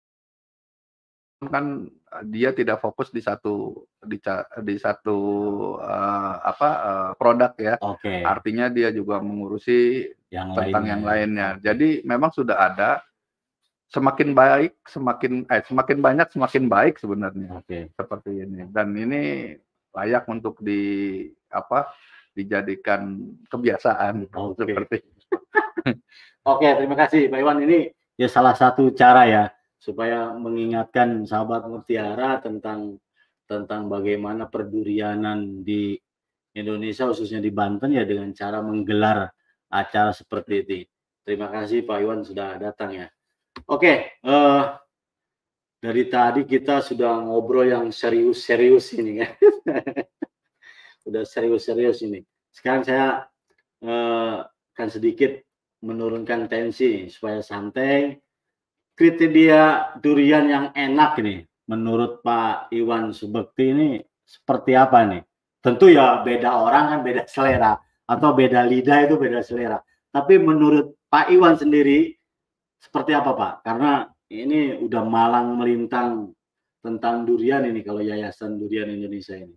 kan 1.38 1.86
dia 2.26 2.50
tidak 2.50 2.82
fokus 2.82 3.14
di 3.14 3.22
satu 3.22 3.84
di, 4.02 4.18
di 4.64 4.76
satu 4.76 5.18
eh, 5.80 6.34
apa 6.44 6.70
eh, 6.70 7.10
produk 7.16 7.52
ya. 7.56 7.74
Oke, 7.80 8.20
Artinya 8.20 8.68
dia 8.68 8.92
juga 8.92 9.22
mengurusi 9.22 10.04
yang 10.28 10.52
tentang 10.52 10.84
lainnya. 10.84 10.92
yang 10.92 11.02
lainnya. 11.02 11.48
Jadi 11.62 12.04
memang 12.04 12.28
sudah 12.34 12.58
ada 12.68 13.00
semakin 13.88 14.36
baik, 14.36 14.72
semakin 14.84 15.32
eh 15.48 15.64
semakin 15.64 15.98
banyak 16.04 16.28
semakin 16.28 16.64
baik 16.68 16.94
sebenarnya 17.00 17.48
Oke, 17.60 17.88
seperti 17.96 18.30
ini. 18.44 18.68
Dan 18.68 18.92
ini 18.92 19.56
layak 19.96 20.28
untuk 20.28 20.60
di 20.60 21.24
apa 21.48 21.88
dijadikan 22.36 23.16
kebiasaan 23.48 24.28
Oke. 24.30 24.62
seperti 24.62 24.96
Oke, 26.52 26.68
terima 26.76 26.96
kasih 26.96 27.32
Pak 27.32 27.40
Iwan. 27.40 27.64
Ini 27.64 27.92
ya 28.20 28.28
salah 28.28 28.52
satu 28.52 28.92
cara 28.92 29.24
ya 29.24 29.44
supaya 29.80 30.34
mengingatkan 30.36 31.24
sahabat 31.24 31.64
Mutiara 31.70 32.40
tentang 32.44 33.00
tentang 33.48 33.88
bagaimana 33.88 34.44
perdurianan 34.50 35.64
di 35.64 35.96
Indonesia 36.52 37.08
khususnya 37.08 37.40
di 37.40 37.48
Banten 37.48 37.96
ya 37.96 38.04
dengan 38.04 38.28
cara 38.36 38.60
menggelar 38.60 39.32
acara 39.72 40.12
seperti 40.12 40.54
ini. 40.64 40.80
Terima 41.24 41.48
kasih 41.48 41.84
Pak 41.84 41.98
Iwan 42.00 42.20
sudah 42.24 42.56
datang 42.60 42.92
ya. 42.92 43.08
Oke, 43.68 44.16
eh, 44.16 44.64
dari 45.76 46.04
tadi 46.08 46.48
kita 46.48 46.80
sudah 46.80 47.20
ngobrol 47.20 47.68
yang 47.68 47.92
serius-serius 47.92 48.96
ini 48.96 49.20
ya. 49.20 49.28
Udah 51.08 51.28
serius-serius 51.28 52.00
ini. 52.00 52.24
Sekarang 52.48 52.88
saya 52.88 53.28
eh, 53.84 54.36
akan 54.72 54.88
sedikit 54.88 55.36
menurunkan 55.84 56.48
tensi 56.48 57.12
supaya 57.12 57.44
santai. 57.44 58.16
Kriteria 58.96 59.94
durian 60.02 60.50
yang 60.50 60.66
enak 60.74 61.22
ini 61.22 61.44
menurut 61.70 62.24
Pak 62.24 62.74
Iwan 62.74 63.14
Subekti 63.14 63.70
ini 63.70 64.00
seperti 64.26 64.74
apa 64.74 65.06
nih? 65.06 65.22
Tentu 65.62 65.92
ya 65.92 66.24
beda 66.24 66.50
orang 66.66 66.84
kan 66.90 67.00
beda 67.04 67.22
selera 67.30 67.78
atau 68.08 68.32
beda 68.32 68.64
lidah 68.66 69.06
itu 69.06 69.14
beda 69.20 69.44
selera. 69.44 69.78
Tapi 70.10 70.40
menurut 70.42 70.98
Pak 71.06 71.30
Iwan 71.30 71.54
sendiri 71.54 72.17
seperti 72.78 73.12
apa 73.12 73.34
Pak? 73.34 73.54
Karena 73.66 74.06
ini 74.30 74.78
udah 74.78 75.02
malang 75.04 75.58
melintang 75.58 76.30
tentang 76.78 77.26
durian 77.26 77.66
ini 77.66 77.82
kalau 77.82 78.00
Yayasan 78.00 78.56
Durian 78.56 78.88
Indonesia 78.88 79.34
ini. 79.34 79.54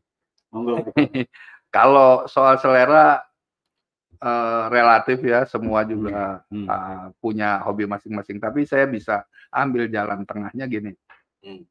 Monggo. 0.52 0.84
kalau 1.76 2.26
soal 2.28 2.58
selera 2.60 3.22
eh, 4.20 4.64
relatif 4.68 5.22
ya 5.24 5.46
semua 5.48 5.86
juga 5.88 6.44
Hmm. 6.52 6.68
eh, 6.68 7.08
punya 7.22 7.62
hobi 7.64 7.86
masing-masing. 7.88 8.42
Tapi 8.42 8.66
saya 8.66 8.90
bisa 8.90 9.24
ambil 9.54 9.88
jalan 9.88 10.26
tengahnya 10.26 10.66
gini. 10.68 10.92
Hmm. 11.46 11.64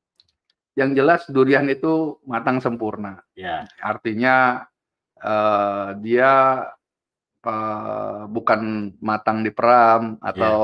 Yang 0.78 0.90
jelas 0.96 1.20
durian 1.28 1.66
itu 1.66 2.22
matang 2.24 2.62
sempurna. 2.62 3.20
Ya. 3.34 3.66
Artinya 3.82 4.64
eh, 5.20 5.88
dia 6.00 6.64
eh, 7.44 8.22
bukan 8.28 8.92
matang 9.00 9.40
di 9.40 9.50
peram 9.52 10.20
atau 10.20 10.58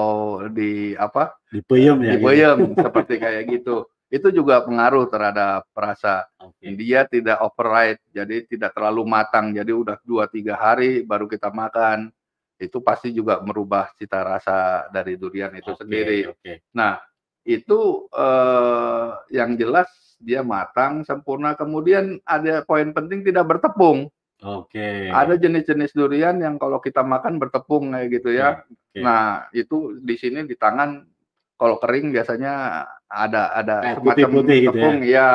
di 0.52 0.92
apa 0.96 1.36
Dipeyem 1.52 1.98
ya. 2.02 2.04
di 2.04 2.16
gitu. 2.18 2.24
boyem 2.24 2.58
seperti 2.84 3.14
kayak 3.16 3.44
gitu. 3.48 3.88
Itu 4.06 4.30
juga 4.30 4.62
pengaruh 4.62 5.10
terhadap 5.10 5.66
rasa. 5.74 6.30
Oke. 6.38 6.78
Dia 6.78 7.02
tidak 7.10 7.42
overripe, 7.42 7.98
jadi 8.14 8.46
tidak 8.46 8.70
terlalu 8.76 9.02
matang. 9.02 9.50
Jadi 9.50 9.74
udah 9.74 9.98
dua 10.06 10.30
tiga 10.30 10.54
hari 10.54 11.02
baru 11.02 11.26
kita 11.26 11.50
makan. 11.50 12.14
Itu 12.56 12.80
pasti 12.80 13.10
juga 13.12 13.42
merubah 13.42 13.90
cita 13.98 14.22
rasa 14.22 14.86
dari 14.94 15.18
durian 15.18 15.52
itu 15.58 15.74
Oke, 15.74 15.80
sendiri. 15.82 16.18
Oke. 16.30 16.64
Nah, 16.78 17.02
itu 17.42 18.06
eh, 18.14 19.10
yang 19.34 19.58
jelas 19.58 19.90
dia 20.22 20.40
matang 20.40 21.04
sempurna. 21.04 21.58
Kemudian 21.58 22.22
ada 22.24 22.62
poin 22.64 22.88
penting 22.94 23.26
tidak 23.26 23.44
bertepung. 23.46 24.08
Oke. 24.44 25.08
Ada 25.08 25.40
jenis-jenis 25.40 25.96
durian 25.96 26.36
yang 26.36 26.60
kalau 26.60 26.76
kita 26.76 27.00
makan 27.00 27.40
bertepung 27.40 27.96
kayak 27.96 28.20
gitu 28.20 28.36
ya. 28.36 28.60
Oke. 28.68 29.00
Nah, 29.00 29.48
itu 29.56 29.96
di 29.96 30.16
sini 30.16 30.44
di 30.44 30.52
tangan 30.54 31.08
kalau 31.56 31.80
kering 31.80 32.12
biasanya 32.12 32.84
ada 33.08 33.56
ada 33.56 33.76
Kayak 33.80 33.96
semacam 33.96 34.12
putih-putih 34.12 34.56
gitu 34.60 34.68
ya? 34.68 34.72
tepung 34.76 34.98
ya. 35.00 35.30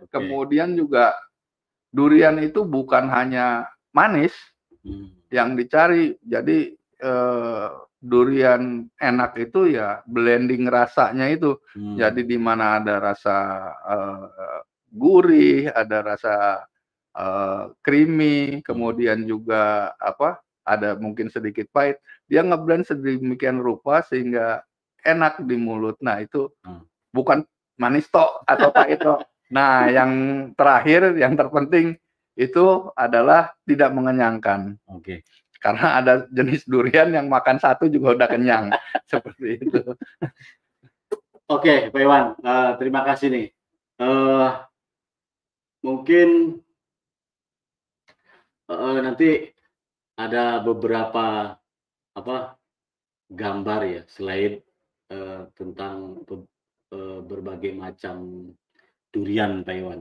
Oke. 0.00 0.10
Kemudian 0.10 0.68
juga 0.74 1.14
durian 1.90 2.36
itu 2.38 2.62
bukan 2.62 3.06
hanya 3.10 3.66
manis 3.90 4.34
Hmm. 4.80 5.12
yang 5.28 5.54
dicari. 5.54 6.16
Jadi 6.24 6.72
eh, 7.00 7.68
durian 8.00 8.62
enak 8.96 9.36
itu 9.36 9.68
ya 9.68 10.00
blending 10.08 10.66
rasanya 10.66 11.28
itu. 11.28 11.60
Hmm. 11.76 12.00
Jadi 12.00 12.24
di 12.24 12.40
mana 12.40 12.80
ada 12.80 12.96
rasa 12.98 13.36
eh, 13.76 14.60
gurih, 14.90 15.68
ada 15.68 16.00
rasa 16.02 16.64
uh, 17.20 17.62
creamy, 17.84 18.64
kemudian 18.64 19.28
juga 19.28 19.92
apa? 20.00 20.40
Ada 20.64 20.96
mungkin 20.96 21.28
sedikit 21.28 21.68
pahit. 21.68 22.00
Dia 22.30 22.40
ngeblend 22.40 22.88
sedemikian 22.88 23.60
rupa 23.60 24.00
sehingga 24.06 24.64
enak 25.04 25.44
di 25.44 25.56
mulut. 25.60 26.00
Nah, 26.00 26.24
itu 26.24 26.48
hmm. 26.64 27.12
bukan 27.12 27.44
manis 27.76 28.08
tok 28.08 28.44
atau 28.48 28.72
pahit 28.72 29.04
tok. 29.04 29.20
Nah, 29.50 29.90
yang 29.90 30.12
terakhir 30.54 31.18
yang 31.18 31.34
terpenting 31.34 31.98
itu 32.38 32.86
adalah 32.94 33.50
tidak 33.66 33.90
mengenyangkan. 33.90 34.78
Oke. 34.86 35.02
Okay. 35.02 35.18
Karena 35.58 35.98
ada 35.98 36.22
jenis 36.30 36.64
durian 36.70 37.10
yang 37.10 37.26
makan 37.26 37.58
satu 37.58 37.90
juga 37.90 38.14
udah 38.14 38.28
kenyang, 38.30 38.70
seperti 39.10 39.58
itu. 39.58 39.82
Oke, 41.50 41.66
okay, 41.66 41.78
Pak 41.90 41.98
Iwan, 41.98 42.38
uh, 42.46 42.78
terima 42.78 43.02
kasih 43.02 43.28
nih. 43.34 43.46
Uh, 43.98 44.54
mungkin 45.82 46.62
uh, 48.70 48.98
nanti 49.02 49.50
ada 50.14 50.62
beberapa 50.62 51.58
apa 52.14 52.36
gambar 53.30 53.80
ya 53.86 54.02
selain 54.06 54.62
uh, 55.10 55.50
tentang 55.58 56.22
uh, 56.30 57.20
berbagai 57.26 57.74
macam 57.74 58.48
durian 59.10 59.66
Pak 59.66 59.74
Iwan. 59.74 60.00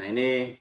Nah 0.00 0.06
ini 0.08 0.56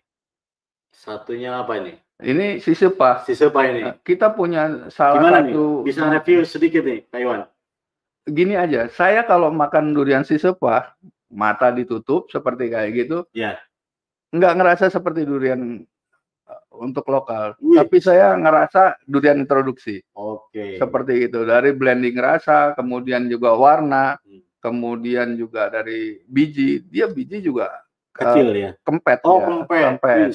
satunya 0.91 1.63
apa 1.63 1.79
ini? 1.79 1.95
Ini 2.21 2.59
sisepa. 2.59 3.23
Sisepa 3.23 3.65
ini. 3.65 3.81
Kita 4.03 4.35
punya 4.35 4.91
salah 4.91 5.17
Gimana 5.17 5.39
satu. 5.41 5.63
Nih? 5.81 5.85
Bisa 5.87 6.01
review 6.11 6.39
sedikit 6.43 6.83
nih 6.83 7.07
Pak 7.07 7.19
Iwan 7.23 7.41
gini 8.27 8.53
aja, 8.53 8.85
saya 8.93 9.25
kalau 9.25 9.49
makan 9.49 9.97
durian 9.97 10.21
sisepah, 10.21 10.93
mata 11.31 11.73
ditutup 11.73 12.29
seperti 12.29 12.69
kayak 12.69 12.91
gitu, 12.93 13.17
ya. 13.33 13.57
nggak 14.29 14.53
ngerasa 14.61 14.93
seperti 14.93 15.25
durian 15.25 15.81
untuk 16.71 17.03
lokal, 17.12 17.60
Wih. 17.60 17.84
tapi 17.84 17.99
saya 17.99 18.31
ngerasa 18.39 19.03
durian 19.03 19.43
introduksi. 19.43 19.99
Oke. 20.15 20.55
Okay. 20.55 20.71
Seperti 20.79 21.27
itu, 21.27 21.43
dari 21.43 21.75
blending 21.75 22.15
rasa, 22.15 22.71
kemudian 22.79 23.27
juga 23.27 23.53
warna, 23.60 24.15
hmm. 24.23 24.63
kemudian 24.63 25.36
juga 25.36 25.67
dari 25.67 26.23
biji, 26.23 26.88
dia 26.88 27.12
biji 27.12 27.43
juga 27.43 27.84
kecil 28.15 28.47
uh, 28.51 28.55
ya. 28.55 28.71
Kempet 28.88 29.19
oh, 29.27 29.39
ya. 29.39 29.45
kempet. 29.47 29.84
kempet. 29.99 30.31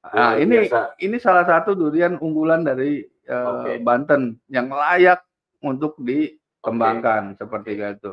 Nah, 0.00 0.32
ini 0.40 0.64
biasa. 0.64 0.96
ini 1.04 1.16
salah 1.20 1.44
satu 1.44 1.76
durian 1.76 2.16
unggulan 2.16 2.64
dari 2.64 3.04
uh, 3.28 3.66
okay. 3.66 3.76
Banten 3.84 4.40
yang 4.48 4.72
layak 4.72 5.20
untuk 5.60 5.98
di 6.00 6.32
kembangkan 6.64 7.34
okay. 7.34 7.38
seperti 7.44 7.70
itu. 7.76 8.12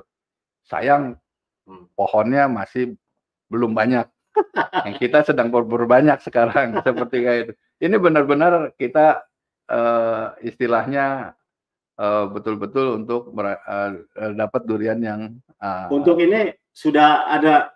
Sayang 0.68 1.16
hmm. 1.70 1.96
pohonnya 1.96 2.52
masih 2.52 2.98
belum 3.48 3.72
banyak. 3.72 4.08
Yang 4.86 4.96
kita 4.98 5.26
sedang 5.28 5.50
berburu 5.50 5.86
banyak 5.86 6.20
sekarang 6.24 6.78
seperti 6.86 7.18
kayak 7.24 7.40
itu. 7.48 7.54
Ini 7.78 7.96
benar-benar 8.02 8.74
kita 8.78 9.26
uh, 9.70 10.34
istilahnya 10.42 11.38
uh, 12.00 12.26
betul-betul 12.32 13.04
untuk 13.04 13.34
uh, 13.38 13.92
dapat 14.34 14.62
durian 14.66 15.00
yang 15.02 15.22
uh, 15.62 15.88
Untuk 15.94 16.18
ini 16.22 16.54
sudah 16.74 17.30
ada 17.30 17.74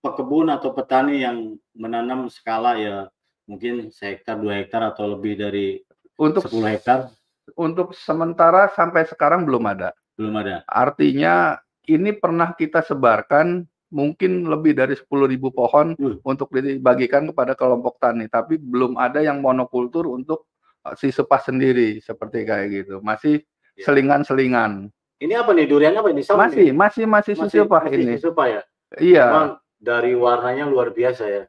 pekebun 0.00 0.52
atau 0.52 0.72
petani 0.72 1.24
yang 1.24 1.56
menanam 1.76 2.28
skala 2.30 2.78
ya 2.78 3.08
mungkin 3.46 3.90
sehektar 3.90 4.38
dua 4.38 4.62
hektar 4.62 4.82
atau 4.94 5.16
lebih 5.16 5.38
dari 5.38 5.80
untuk 6.16 6.48
10 6.48 6.74
hektar 6.76 7.12
untuk 7.54 7.94
sementara 7.94 8.72
sampai 8.74 9.06
sekarang 9.06 9.46
belum 9.46 9.64
ada. 9.70 9.94
Belum 10.18 10.34
ada. 10.34 10.64
Artinya 10.66 11.60
ini 11.86 12.10
pernah 12.16 12.50
kita 12.56 12.82
sebarkan 12.82 13.62
mungkin 13.90 14.50
lebih 14.50 14.74
dari 14.74 14.94
10.000 14.98 15.06
pohon 15.54 15.86
hmm. 15.94 16.26
untuk 16.26 16.50
dibagikan 16.50 17.26
kepada 17.30 17.54
kelompok 17.54 18.02
tani, 18.02 18.26
tapi 18.26 18.58
belum 18.58 18.98
ada 18.98 19.22
yang 19.22 19.38
monokultur 19.38 20.10
untuk 20.10 20.50
uh, 20.82 20.94
si 20.98 21.14
sepah 21.14 21.38
sendiri 21.38 22.02
seperti 22.02 22.42
kayak 22.42 22.66
gitu. 22.72 22.98
Masih 23.02 23.42
ya. 23.78 23.86
selingan-selingan. 23.86 24.90
Ini 25.16 25.34
apa 25.38 25.56
nih 25.56 25.66
durian 25.70 25.96
apa 25.96 26.12
ini? 26.12 26.20
Sama 26.26 26.50
masih, 26.50 26.70
ini? 26.70 26.76
masih, 26.76 27.04
masih, 27.08 27.34
masih 27.38 27.62
sisepah 27.64 27.84
ini. 27.88 28.14
Sisepah 28.18 28.46
ya. 28.50 28.62
Iya. 29.00 29.26
Memang 29.32 29.50
dari 29.80 30.12
warnanya 30.12 30.64
luar 30.68 30.92
biasa 30.92 31.24
ya. 31.24 31.44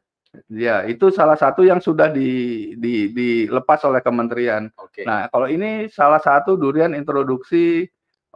Ya, 0.52 0.84
itu 0.84 1.08
salah 1.08 1.40
satu 1.40 1.64
yang 1.64 1.80
sudah 1.80 2.12
di, 2.12 2.72
di, 2.76 3.10
dilepas 3.10 3.80
oleh 3.88 4.04
kementerian. 4.04 4.68
Okay. 4.76 5.08
Nah, 5.08 5.26
kalau 5.32 5.48
ini 5.48 5.88
salah 5.88 6.20
satu 6.20 6.54
durian 6.54 6.92
introduksi 6.92 7.88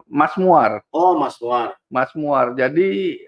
Mas 0.08 0.34
Muar. 0.40 0.80
Oh, 0.90 1.14
Mas 1.14 1.36
Muar. 1.38 1.76
Mas 1.92 2.10
Muar. 2.16 2.56
Jadi 2.56 3.20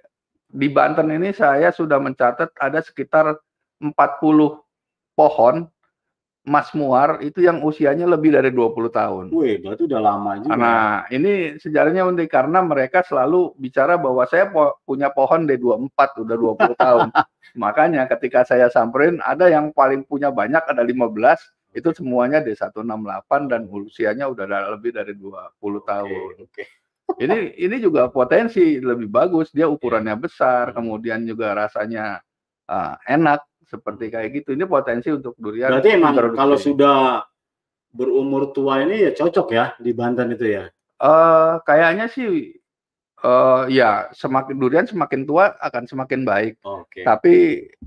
di 0.55 0.71
Banten 0.71 1.11
ini 1.11 1.35
saya 1.35 1.75
sudah 1.75 1.99
mencatat 1.99 2.55
ada 2.63 2.79
sekitar 2.79 3.35
40 3.83 3.91
pohon 5.19 5.67
Mas 6.45 6.69
Muar 6.77 7.25
itu 7.25 7.41
yang 7.41 7.65
usianya 7.65 8.05
lebih 8.05 8.37
dari 8.37 8.53
20 8.53 8.93
tahun. 8.93 9.25
Wih, 9.33 9.65
berarti 9.65 9.89
udah 9.89 10.01
lama 10.05 10.37
juga. 10.45 10.53
Nah, 10.61 11.09
ini 11.09 11.57
sejarahnya 11.57 12.05
unik 12.05 12.29
karena 12.29 12.61
mereka 12.61 13.01
selalu 13.01 13.57
bicara 13.57 13.97
bahwa 13.97 14.29
saya 14.29 14.53
po 14.53 14.77
punya 14.85 15.09
pohon 15.09 15.49
D24 15.49 16.21
udah 16.21 16.37
20 16.37 16.77
tahun. 16.77 17.09
Makanya 17.65 18.05
ketika 18.13 18.45
saya 18.45 18.69
samperin 18.69 19.25
ada 19.25 19.49
yang 19.49 19.73
paling 19.73 20.05
punya 20.05 20.29
banyak 20.29 20.61
ada 20.69 20.85
15, 20.85 21.09
itu 21.81 21.89
semuanya 21.97 22.45
D168 22.45 23.31
dan 23.49 23.65
usianya 23.73 24.29
udah 24.29 24.45
lebih 24.77 24.93
dari 24.93 25.17
20 25.17 25.33
tahun. 25.81 26.45
Okay, 26.45 26.45
okay. 26.45 26.67
Ini 27.21 27.55
ini 27.61 27.77
juga 27.79 28.09
potensi 28.09 28.81
lebih 28.81 29.07
bagus, 29.13 29.53
dia 29.53 29.69
ukurannya 29.69 30.17
besar, 30.19 30.73
kemudian 30.73 31.23
juga 31.29 31.55
rasanya 31.55 32.21
uh, 32.69 32.95
enak 33.07 33.45
seperti 33.65 34.11
kayak 34.13 34.31
gitu. 34.43 34.57
Ini 34.57 34.65
potensi 34.65 35.13
untuk 35.13 35.37
durian. 35.37 35.73
Berarti 35.73 35.91
emang 35.95 36.15
kalau 36.35 36.57
sudah 36.57 37.23
berumur 37.95 38.51
tua 38.51 38.83
ini 38.83 39.07
ya 39.07 39.11
cocok 39.15 39.49
ya 39.55 39.67
di 39.79 39.95
Banten 39.95 40.35
itu 40.35 40.47
ya? 40.51 40.65
Uh, 40.99 41.63
kayaknya 41.63 42.11
sih 42.11 42.59
uh, 43.23 43.65
ya 43.71 44.11
semakin 44.11 44.55
durian 44.59 44.87
semakin 44.87 45.23
tua 45.23 45.55
akan 45.63 45.85
semakin 45.87 46.21
baik. 46.27 46.55
Okay. 46.61 47.07
Tapi 47.07 47.35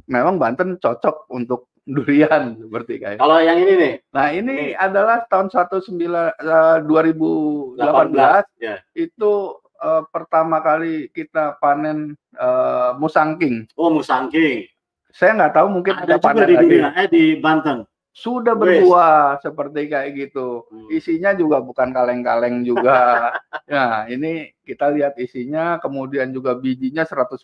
memang 0.07 0.39
Banten 0.39 0.79
cocok 0.79 1.27
untuk 1.35 1.66
durian 1.87 2.59
seperti 2.59 2.93
kayak. 2.99 3.17
Kalau 3.23 3.39
yang 3.39 3.57
ini 3.63 3.73
nih. 3.79 3.93
Nah, 4.11 4.27
ini, 4.35 4.75
ini. 4.75 4.75
adalah 4.75 5.23
tahun 5.31 5.47
19 5.47 5.95
uh, 6.03 6.83
2018 6.83 7.79
18, 7.79 8.59
ya. 8.59 8.75
itu 8.91 9.55
uh, 9.79 10.03
pertama 10.11 10.59
kali 10.59 11.07
kita 11.15 11.55
panen 11.63 12.19
uh, 12.35 12.91
musangking. 12.99 13.63
Oh, 13.79 13.87
musangking. 13.87 14.67
Saya 15.15 15.33
nggak 15.39 15.55
tahu 15.55 15.67
mungkin 15.71 15.95
ada, 15.95 16.19
ada 16.19 16.45
di 16.45 16.55
lagi. 16.59 16.77
eh 16.83 17.07
di 17.07 17.23
Banten. 17.39 17.87
Sudah 18.11 18.57
berbuah 18.57 19.39
seperti 19.39 19.87
kayak 19.87 20.09
gitu. 20.17 20.67
Hmm. 20.67 20.89
Isinya 20.91 21.31
juga 21.37 21.63
bukan 21.63 21.93
kaleng-kaleng 21.93 22.65
juga. 22.67 23.31
nah, 23.71 24.09
ini 24.09 24.51
kita 24.65 24.91
lihat 24.91 25.15
isinya, 25.21 25.77
kemudian 25.79 26.33
juga 26.33 26.57
bijinya 26.57 27.05
100% 27.05 27.37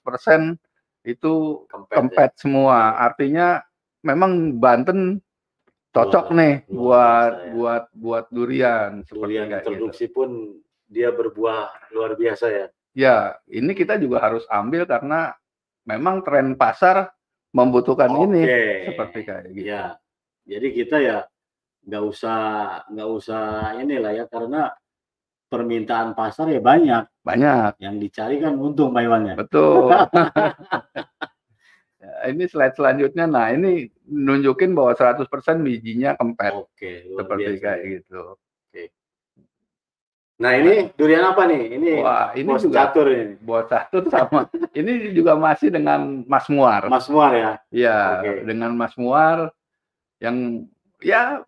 itu 1.06 1.34
kempet, 1.70 1.94
kempet 1.94 2.32
ya? 2.34 2.40
semua. 2.42 2.80
Artinya 2.98 3.62
memang 4.04 4.60
Banten 4.60 5.24
cocok 5.94 6.26
Wah, 6.30 6.38
nih 6.38 6.54
buat 6.68 7.34
ya. 7.34 7.52
buat 7.56 7.84
buat 7.96 8.26
durian. 8.30 8.92
Durian 9.08 9.48
produksi 9.64 10.10
gitu. 10.10 10.16
pun 10.16 10.30
dia 10.90 11.10
berbuah 11.10 11.90
luar 11.96 12.14
biasa 12.20 12.46
ya. 12.52 12.68
Ya, 12.94 13.18
ini 13.50 13.74
kita 13.74 13.98
juga 13.98 14.22
harus 14.22 14.46
ambil 14.54 14.86
karena 14.86 15.34
memang 15.88 16.22
tren 16.22 16.54
pasar 16.54 17.10
membutuhkan 17.50 18.14
Oke. 18.14 18.22
ini 18.30 18.42
seperti 18.86 19.20
kayak 19.26 19.44
gitu. 19.50 19.66
Ya, 19.66 19.98
jadi 20.46 20.68
kita 20.70 20.98
ya 21.02 21.18
nggak 21.84 22.04
usah 22.06 22.40
nggak 22.94 23.10
usah 23.10 23.44
inilah 23.82 24.12
ya 24.14 24.26
karena 24.30 24.70
permintaan 25.50 26.18
pasar 26.18 26.50
ya 26.50 26.62
banyak. 26.62 27.06
Banyak. 27.22 27.78
Yang 27.78 27.96
dicari 28.10 28.36
kan 28.42 28.58
untung 28.58 28.90
Pak 28.94 29.02
Iwan 29.06 29.30
ya. 29.30 29.36
Betul. 29.38 29.90
ya, 32.04 32.28
ini 32.28 32.44
slide 32.52 32.76
selanjutnya. 32.76 33.26
Nah, 33.26 33.56
ini 33.56 33.88
nunjukin 34.12 34.76
bahwa 34.76 34.92
100% 34.92 35.24
bijinya 35.64 36.20
kempet. 36.20 36.52
Oke, 36.52 37.08
seperti 37.16 37.52
biasa. 37.56 37.64
kayak 37.64 37.82
gitu. 37.88 38.36
Nah 40.44 40.52
ini 40.60 40.90
durian 40.98 41.30
apa 41.30 41.46
nih? 41.46 41.64
Ini 41.78 41.92
Wah, 42.02 42.34
ini 42.34 42.50
bos 42.52 42.66
juga 42.66 42.90
catur 42.90 43.08
ini. 43.14 43.40
Bos 43.40 43.70
catur 43.70 44.04
sama. 44.12 44.50
ini 44.80 45.14
juga 45.16 45.38
masih 45.38 45.70
dengan 45.70 46.26
Mas 46.28 46.50
Muar. 46.50 46.90
Mas 46.92 47.08
Muar 47.08 47.32
ya? 47.32 47.52
Iya, 47.70 47.98
okay. 48.20 48.38
dengan 48.44 48.74
Mas 48.74 48.92
Muar 49.00 49.54
yang 50.18 50.68
ya 51.00 51.46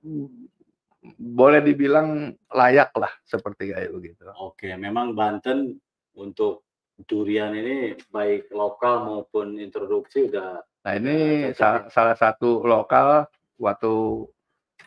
boleh 1.18 1.62
dibilang 1.66 2.34
layak 2.54 2.94
lah 2.96 3.12
seperti 3.26 3.74
kayak 3.74 3.92
begitu. 3.92 4.22
Oke, 4.38 4.72
memang 4.78 5.12
Banten 5.12 5.76
untuk 6.16 6.64
durian 7.04 7.52
ini 7.52 8.00
baik 8.08 8.56
lokal 8.56 9.04
maupun 9.04 9.60
introduksi 9.60 10.32
udah. 10.32 10.64
Nah 10.88 10.94
ini 10.96 11.50
sa 11.52 11.92
salah 11.92 12.16
satu 12.16 12.64
lokal 12.64 13.28
waktu 13.60 14.24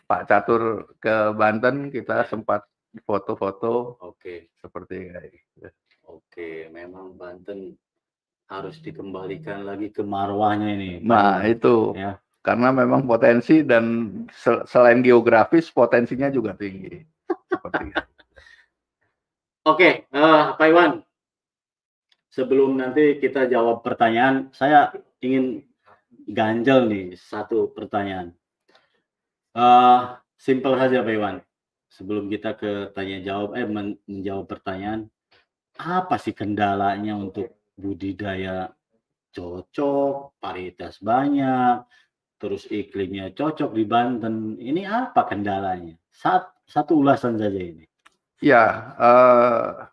Pak 0.09 0.25
Catur 0.25 0.93
ke 0.97 1.33
Banten 1.37 1.93
kita 1.93 2.25
sempat 2.25 2.65
foto-foto 3.05 4.01
oke 4.01 4.49
seperti 4.57 5.13
kayak 5.13 5.29
gitu. 5.29 5.69
Oke, 6.09 6.65
memang 6.73 7.13
Banten 7.13 7.77
harus 8.49 8.81
dikembalikan 8.81 9.61
lagi 9.61 9.93
ke 9.93 10.01
marwahnya 10.01 10.73
ini. 10.73 10.91
Nah, 11.05 11.45
itu. 11.45 11.93
Ya. 11.93 12.17
karena 12.39 12.71
memang 12.71 13.03
potensi 13.03 13.67
dan 13.67 14.09
selain 14.63 15.03
geografis 15.03 15.67
potensinya 15.69 16.31
juga 16.31 16.55
tinggi. 16.55 17.03
Seperti. 17.51 17.91
Oke, 19.67 20.07
uh, 20.15 20.55
Pak 20.55 20.67
Iwan, 20.71 21.03
sebelum 22.39 22.79
nanti 22.79 23.19
kita 23.19 23.51
jawab 23.51 23.83
pertanyaan, 23.83 24.47
saya 24.55 24.95
ingin 25.19 25.59
ganjel 26.31 26.87
nih 26.87 27.19
satu 27.19 27.75
pertanyaan. 27.75 28.31
Uh, 29.51 30.15
simpel 30.39 30.79
saja 30.79 31.03
Pak 31.03 31.11
Iwan. 31.11 31.37
Sebelum 31.91 32.31
kita 32.31 32.55
ke 32.55 32.95
tanya 32.95 33.19
jawab, 33.19 33.59
eh 33.59 33.67
men 33.67 33.99
menjawab 34.07 34.47
pertanyaan, 34.47 35.11
apa 35.75 36.15
sih 36.15 36.31
kendalanya 36.31 37.19
untuk 37.19 37.59
budidaya 37.75 38.71
cocok, 39.35 40.39
varietas 40.39 41.03
banyak, 41.03 41.83
terus 42.39 42.69
iklimnya 42.71 43.35
cocok 43.35 43.75
di 43.75 43.83
Banten. 43.83 44.55
Ini 44.55 44.87
apa 44.87 45.27
kendalanya? 45.27 45.97
Sat, 46.07 46.47
satu 46.63 47.03
ulasan 47.03 47.35
saja 47.35 47.59
ini. 47.59 47.83
Ya, 48.39 48.95
uh, 48.95 49.91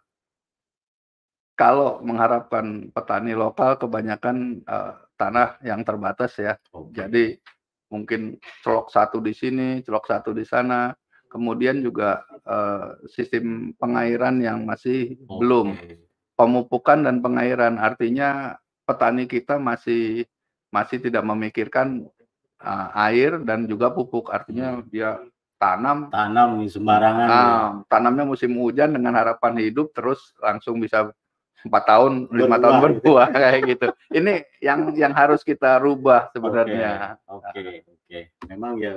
kalau 1.57 2.05
mengharapkan 2.05 2.93
petani 2.93 3.33
lokal 3.33 3.81
kebanyakan 3.81 4.61
uh, 4.69 5.01
tanah 5.17 5.57
yang 5.65 5.81
terbatas 5.83 6.37
ya. 6.37 6.61
Okay. 6.69 6.93
Jadi 6.93 7.25
mungkin 7.89 8.37
celok 8.61 8.93
satu 8.93 9.25
di 9.25 9.33
sini, 9.33 9.81
celok 9.81 10.05
satu 10.05 10.37
di 10.37 10.45
sana. 10.45 10.93
Kemudian 11.33 11.81
juga 11.81 12.23
uh, 12.45 13.01
sistem 13.09 13.73
pengairan 13.81 14.39
yang 14.45 14.69
masih 14.69 15.17
okay. 15.17 15.37
belum. 15.41 15.69
Pemupukan 16.37 17.09
dan 17.09 17.25
pengairan 17.25 17.81
artinya 17.81 18.61
petani 18.85 19.25
kita 19.25 19.57
masih 19.57 20.29
masih 20.69 21.01
tidak 21.01 21.25
memikirkan 21.25 22.05
uh, 22.61 22.89
air 23.09 23.41
dan 23.49 23.65
juga 23.65 23.97
pupuk. 23.97 24.29
Artinya 24.29 24.77
hmm. 24.77 24.93
dia 24.93 25.17
tanam 25.57 26.13
tanam 26.13 26.69
sembarangan 26.69 27.29
nah, 27.29 27.41
ya. 27.41 27.57
tanamnya 27.89 28.29
musim 28.29 28.53
hujan 28.61 28.93
dengan 28.93 29.17
harapan 29.17 29.57
hidup 29.57 29.89
terus 29.97 30.37
langsung 30.45 30.77
bisa 30.85 31.17
empat 31.67 31.85
tahun 31.87 32.13
lima 32.31 32.57
tahun 32.59 32.77
berbuah 32.83 33.29
gitu. 33.31 33.41
kayak 33.43 33.61
gitu 33.67 33.89
ini 34.15 34.35
yang 34.63 34.81
yang 34.95 35.13
harus 35.13 35.43
kita 35.43 35.79
rubah 35.83 36.31
sebenarnya 36.31 37.19
oke 37.27 37.45
okay, 37.51 37.85
oke 37.87 38.03
okay. 38.07 38.23
memang 38.49 38.79
ya 38.79 38.95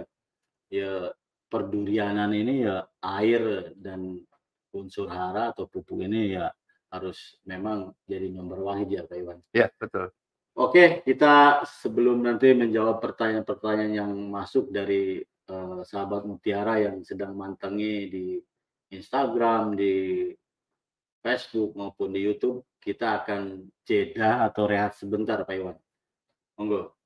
ya 0.69 1.11
perdurianan 1.49 2.31
ini 2.33 2.69
ya 2.69 2.85
air 3.01 3.73
dan 3.77 4.21
unsur 4.69 5.09
hara 5.09 5.49
atau 5.49 5.65
pupuk 5.65 6.05
ini 6.05 6.37
ya 6.37 6.53
harus 6.93 7.41
memang 7.45 7.93
jadi 8.05 8.29
nomor 8.29 8.65
wahid 8.65 8.89
ya 8.89 9.01
Pak 9.05 9.17
Iwan 9.17 9.39
ya 9.53 9.69
betul 9.77 10.13
Oke, 10.59 11.07
kita 11.07 11.63
sebelum 11.63 12.19
nanti 12.19 12.51
menjawab 12.51 12.99
pertanyaan-pertanyaan 12.99 13.93
yang 13.95 14.11
masuk 14.27 14.67
dari 14.67 15.23
uh, 15.47 15.87
sahabat 15.87 16.27
Mutiara 16.27 16.83
yang 16.83 16.99
sedang 17.07 17.31
mantangi 17.31 18.11
di 18.11 18.25
Instagram, 18.91 19.79
di 19.79 20.27
Facebook 21.19 21.75
maupun 21.75 22.15
di 22.15 22.23
YouTube, 22.23 22.63
kita 22.79 23.23
akan 23.23 23.67
jeda 23.83 24.47
atau 24.47 24.63
rehat 24.67 24.95
sebentar 24.95 25.39
Pak 25.43 25.55
Iwan. 25.55 25.77
Monggo. 26.55 26.98